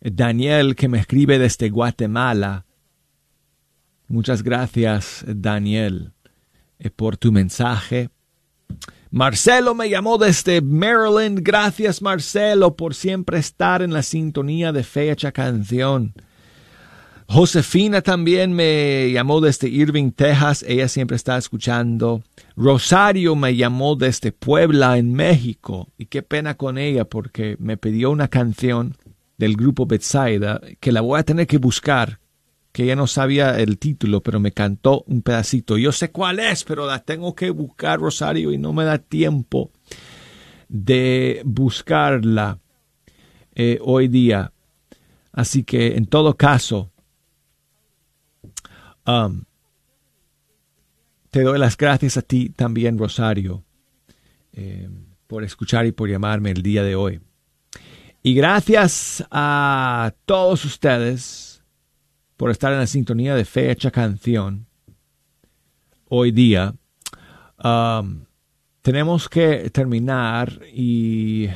Daniel 0.04 0.76
que 0.76 0.88
me 0.88 0.98
escribe 0.98 1.38
desde 1.38 1.70
Guatemala. 1.70 2.66
Muchas 4.06 4.42
gracias, 4.42 5.24
Daniel, 5.26 6.12
eh, 6.78 6.90
por 6.90 7.16
tu 7.16 7.32
mensaje. 7.32 8.10
Marcelo 9.10 9.74
me 9.74 9.88
llamó 9.88 10.18
desde 10.18 10.60
Maryland. 10.60 11.40
Gracias, 11.42 12.02
Marcelo, 12.02 12.76
por 12.76 12.94
siempre 12.94 13.38
estar 13.38 13.80
en 13.80 13.94
la 13.94 14.02
sintonía 14.02 14.72
de 14.72 14.82
Fecha 14.84 15.32
Canción. 15.32 16.12
Josefina 17.26 18.02
también 18.02 18.52
me 18.52 19.10
llamó 19.10 19.40
desde 19.40 19.68
Irving, 19.68 20.10
Texas. 20.10 20.64
Ella 20.68 20.88
siempre 20.88 21.16
está 21.16 21.38
escuchando. 21.38 22.22
Rosario 22.56 23.34
me 23.36 23.56
llamó 23.56 23.96
desde 23.96 24.32
Puebla, 24.32 24.98
en 24.98 25.14
México. 25.14 25.88
Y 25.96 26.06
qué 26.06 26.22
pena 26.22 26.56
con 26.56 26.76
ella 26.76 27.06
porque 27.06 27.56
me 27.58 27.78
pidió 27.78 28.10
una 28.10 28.28
canción 28.28 28.96
del 29.36 29.56
grupo 29.56 29.86
Betsaida, 29.86 30.60
que 30.80 30.92
la 30.92 31.00
voy 31.00 31.18
a 31.18 31.24
tener 31.24 31.46
que 31.46 31.58
buscar, 31.58 32.20
que 32.72 32.84
ella 32.84 32.96
no 32.96 33.06
sabía 33.06 33.58
el 33.58 33.78
título, 33.78 34.22
pero 34.22 34.40
me 34.40 34.52
cantó 34.52 35.04
un 35.06 35.22
pedacito. 35.22 35.78
Yo 35.78 35.92
sé 35.92 36.10
cuál 36.10 36.40
es, 36.40 36.64
pero 36.64 36.86
la 36.86 37.00
tengo 37.00 37.34
que 37.34 37.50
buscar, 37.50 38.00
Rosario, 38.00 38.52
y 38.52 38.58
no 38.58 38.72
me 38.72 38.84
da 38.84 38.98
tiempo 38.98 39.70
de 40.68 41.42
buscarla 41.44 42.58
eh, 43.54 43.78
hoy 43.82 44.08
día. 44.08 44.52
Así 45.32 45.64
que, 45.64 45.96
en 45.96 46.06
todo 46.06 46.36
caso, 46.36 46.90
um, 49.06 49.44
te 51.30 51.42
doy 51.42 51.58
las 51.58 51.76
gracias 51.76 52.16
a 52.16 52.22
ti 52.22 52.50
también, 52.50 52.98
Rosario, 52.98 53.64
eh, 54.52 54.88
por 55.26 55.42
escuchar 55.42 55.86
y 55.86 55.92
por 55.92 56.08
llamarme 56.08 56.50
el 56.50 56.62
día 56.62 56.82
de 56.82 56.94
hoy. 56.94 57.20
Y 58.26 58.32
gracias 58.32 59.22
a 59.30 60.14
todos 60.24 60.64
ustedes 60.64 61.62
por 62.38 62.50
estar 62.50 62.72
en 62.72 62.78
la 62.78 62.86
sintonía 62.86 63.34
de 63.34 63.44
Fecha 63.44 63.90
Canción 63.90 64.66
hoy 66.08 66.32
día. 66.32 66.74
Um, 67.62 68.24
tenemos 68.80 69.28
que 69.28 69.68
terminar 69.68 70.58
y 70.72 71.50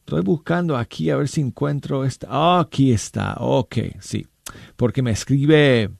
estoy 0.00 0.20
buscando 0.20 0.76
aquí 0.76 1.08
a 1.08 1.16
ver 1.16 1.28
si 1.28 1.40
encuentro 1.40 2.04
esta. 2.04 2.28
Oh, 2.30 2.58
aquí 2.58 2.92
está. 2.92 3.36
Ok, 3.38 3.76
sí. 4.00 4.26
Porque 4.76 5.00
me 5.00 5.12
escribe 5.12 5.90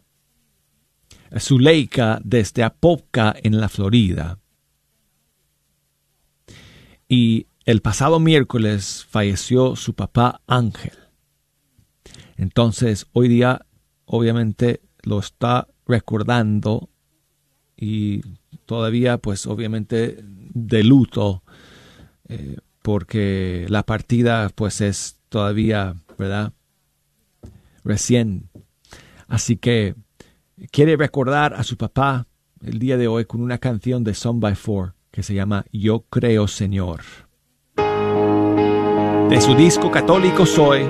Zuleika 1.39 2.21
desde 2.23 2.63
Apopka 2.63 3.35
en 3.43 3.59
la 3.59 3.71
Florida. 3.71 4.39
Y 7.09 7.47
el 7.69 7.83
pasado 7.83 8.19
miércoles 8.19 9.07
falleció 9.11 9.77
su 9.77 9.93
papá 9.93 10.41
Ángel. 10.47 10.95
Entonces, 12.39 13.07
hoy 13.13 13.29
día, 13.29 13.67
obviamente, 14.07 14.81
lo 15.03 15.19
está 15.19 15.69
recordando 15.87 16.89
y 17.77 18.23
todavía, 18.65 19.19
pues, 19.19 19.47
obviamente, 19.47 20.17
de 20.23 20.83
luto, 20.83 21.43
eh, 22.31 22.57
porque 22.81 23.67
la 23.69 23.83
partida, 23.83 24.49
pues, 24.49 24.81
es 24.81 25.19
todavía, 25.29 25.95
¿verdad? 26.17 26.55
Recién. 27.85 28.49
Así 29.27 29.59
que 29.59 29.95
quiere 30.71 30.97
recordar 30.97 31.53
a 31.53 31.65
su 31.65 31.77
papá 31.77 32.29
el 32.63 32.79
día 32.79 32.97
de 32.97 33.09
hoy 33.09 33.27
con 33.27 33.43
una 33.43 33.59
canción 33.59 34.05
de 34.05 34.15
Son 34.15 34.41
by 34.41 34.55
Four 34.55 34.95
que 35.11 35.23
se 35.23 35.35
llama 35.35 35.67
Yo 35.71 36.07
creo 36.09 36.49
Señor. 36.49 37.28
De 39.29 39.43
su 39.43 39.55
disco 39.55 39.91
Católico 39.91 40.47
Soy. 40.47 40.89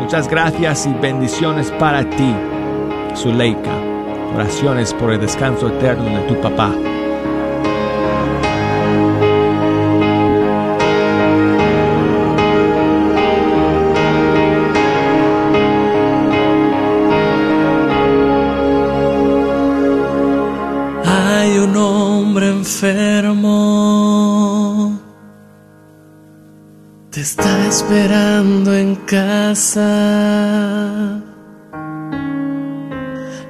Muchas 0.00 0.28
gracias 0.28 0.86
y 0.86 0.92
bendiciones 0.94 1.70
para 1.78 2.02
ti, 2.10 2.34
Zuleika. 3.14 3.70
Oraciones 4.34 4.92
por 4.92 5.12
el 5.12 5.20
descanso 5.20 5.68
eterno 5.68 6.18
de 6.18 6.26
tu 6.26 6.40
papá. 6.40 6.74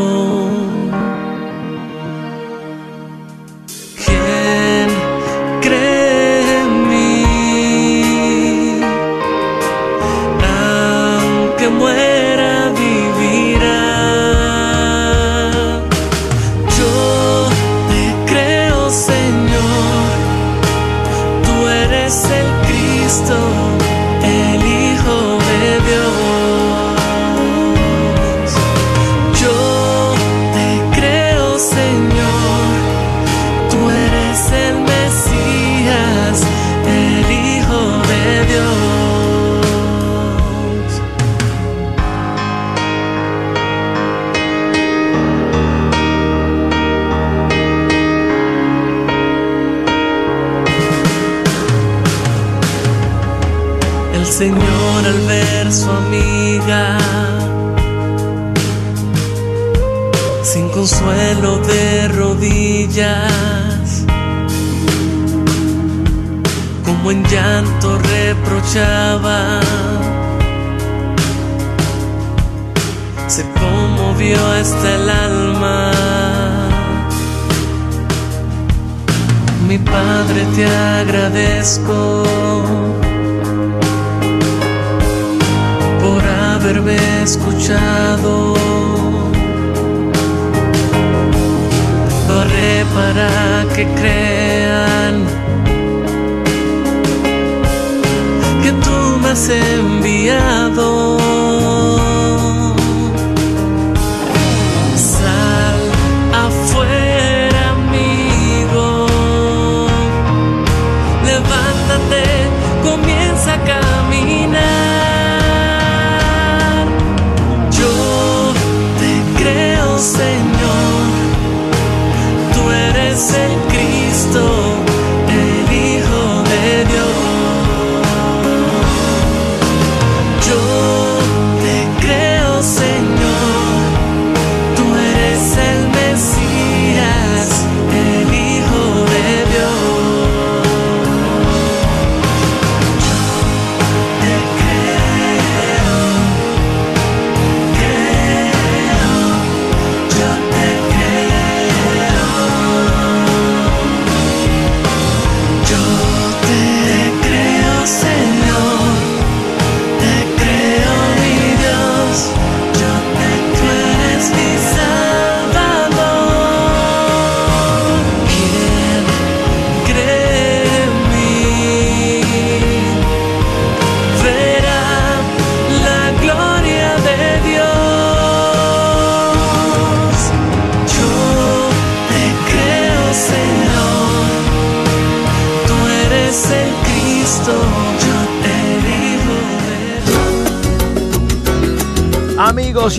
fresco 81.58 82.07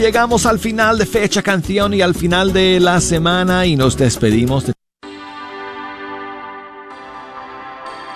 llegamos 0.10 0.48
al 0.48 0.58
final 0.58 0.98
de 0.98 1.06
fecha 1.06 1.44
canción 1.44 1.94
y 1.94 2.02
al 2.02 2.16
final 2.16 2.52
de 2.52 2.80
la 2.80 3.00
semana 3.00 3.68
y 3.68 3.76
nos 3.76 3.96
despedimos 3.96 4.66
de 4.66 4.74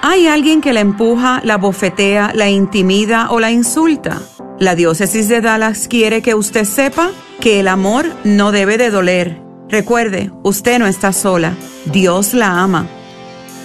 ¿Hay 0.02 0.26
alguien 0.26 0.60
que 0.60 0.74
la 0.74 0.80
empuja, 0.80 1.42
la 1.44 1.58
bofetea, 1.58 2.32
la 2.34 2.50
intimida 2.50 3.30
o 3.30 3.40
la 3.40 3.52
insulta? 3.52 4.24
La 4.58 4.74
diócesis 4.74 5.28
de 5.30 5.42
Dallas 5.42 5.88
quiere 5.88 6.24
que 6.24 6.34
usted 6.34 6.66
sepa 6.66 7.12
que 7.40 7.60
el 7.60 7.68
amor 7.68 8.08
no 8.24 8.52
debe 8.52 8.80
de 8.80 8.90
doler. 8.90 9.40
Recuerde, 9.70 10.32
usted 10.42 10.80
no 10.80 10.88
está 10.88 11.14
sola. 11.14 11.54
Dios 11.86 12.34
la 12.34 12.64
ama. 12.64 12.88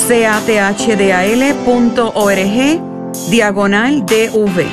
cathdal.org, 0.08 1.52
diagonal 3.30 4.04
DV. 4.06 4.66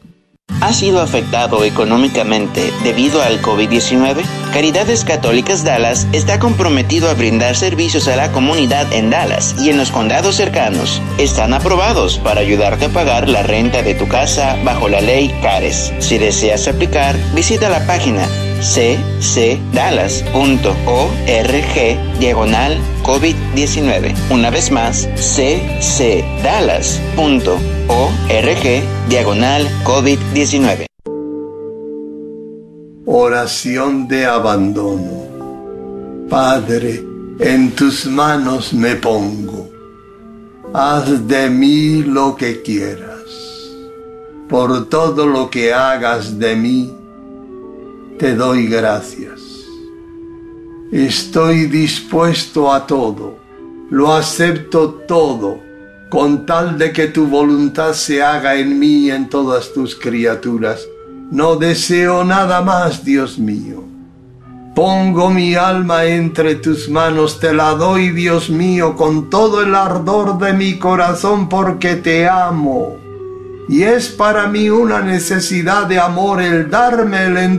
¿Ha 0.61 0.73
sido 0.73 1.01
afectado 1.01 1.63
económicamente 1.63 2.71
debido 2.83 3.23
al 3.23 3.41
COVID-19? 3.41 4.23
Caridades 4.51 5.05
Católicas 5.05 5.63
Dallas 5.63 6.07
está 6.11 6.37
comprometido 6.37 7.09
a 7.09 7.13
brindar 7.13 7.55
servicios 7.55 8.09
a 8.09 8.17
la 8.17 8.33
comunidad 8.33 8.91
en 8.91 9.09
Dallas 9.09 9.55
y 9.57 9.69
en 9.69 9.77
los 9.77 9.91
condados 9.91 10.35
cercanos. 10.35 11.01
Están 11.17 11.53
aprobados 11.53 12.17
para 12.17 12.41
ayudarte 12.41 12.85
a 12.85 12.89
pagar 12.89 13.29
la 13.29 13.43
renta 13.43 13.81
de 13.81 13.95
tu 13.95 14.09
casa 14.09 14.57
bajo 14.65 14.89
la 14.89 14.99
ley 14.99 15.33
CARES. 15.41 15.93
Si 15.99 16.17
deseas 16.17 16.67
aplicar, 16.67 17.15
visita 17.33 17.69
la 17.69 17.87
página 17.87 18.27
ccdallas.org 18.59 19.39
diagonal 22.19 22.77
COVID-19. 23.03 24.13
Una 24.29 24.49
vez 24.49 24.69
más, 24.69 25.07
ccdallas.org 25.15 26.29
diagonal 29.07 29.69
COVID-19. 29.85 30.90
Oración 33.13 34.07
de 34.07 34.25
abandono. 34.25 36.29
Padre, 36.29 37.05
en 37.39 37.71
tus 37.71 38.05
manos 38.05 38.71
me 38.71 38.95
pongo. 38.95 39.69
Haz 40.73 41.27
de 41.27 41.49
mí 41.49 42.03
lo 42.03 42.37
que 42.37 42.61
quieras. 42.61 43.25
Por 44.47 44.87
todo 44.87 45.27
lo 45.27 45.49
que 45.49 45.73
hagas 45.73 46.39
de 46.39 46.55
mí, 46.55 46.95
te 48.17 48.33
doy 48.33 48.67
gracias. 48.67 49.41
Estoy 50.93 51.65
dispuesto 51.65 52.71
a 52.71 52.87
todo, 52.87 53.35
lo 53.89 54.13
acepto 54.13 55.01
todo, 55.05 55.59
con 56.09 56.45
tal 56.45 56.77
de 56.77 56.93
que 56.93 57.07
tu 57.07 57.27
voluntad 57.27 57.91
se 57.91 58.23
haga 58.23 58.55
en 58.55 58.79
mí 58.79 59.07
y 59.07 59.11
en 59.11 59.27
todas 59.27 59.73
tus 59.73 59.97
criaturas. 59.97 60.87
No 61.31 61.55
deseo 61.55 62.25
nada 62.25 62.61
más, 62.61 63.05
Dios 63.05 63.39
mío. 63.39 63.85
Pongo 64.75 65.29
mi 65.29 65.55
alma 65.55 66.03
entre 66.03 66.55
tus 66.55 66.89
manos, 66.89 67.39
te 67.39 67.53
la 67.53 67.71
doy, 67.71 68.09
Dios 68.09 68.49
mío, 68.49 68.97
con 68.97 69.29
todo 69.29 69.61
el 69.61 69.73
ardor 69.73 70.39
de 70.39 70.51
mi 70.51 70.77
corazón, 70.77 71.47
porque 71.47 71.95
te 71.95 72.27
amo. 72.27 72.97
Y 73.69 73.83
es 73.83 74.09
para 74.09 74.47
mí 74.47 74.69
una 74.69 75.01
necesidad 75.01 75.87
de 75.87 75.99
amor 75.99 76.41
el 76.41 76.69
darme 76.69 77.27
el 77.27 77.37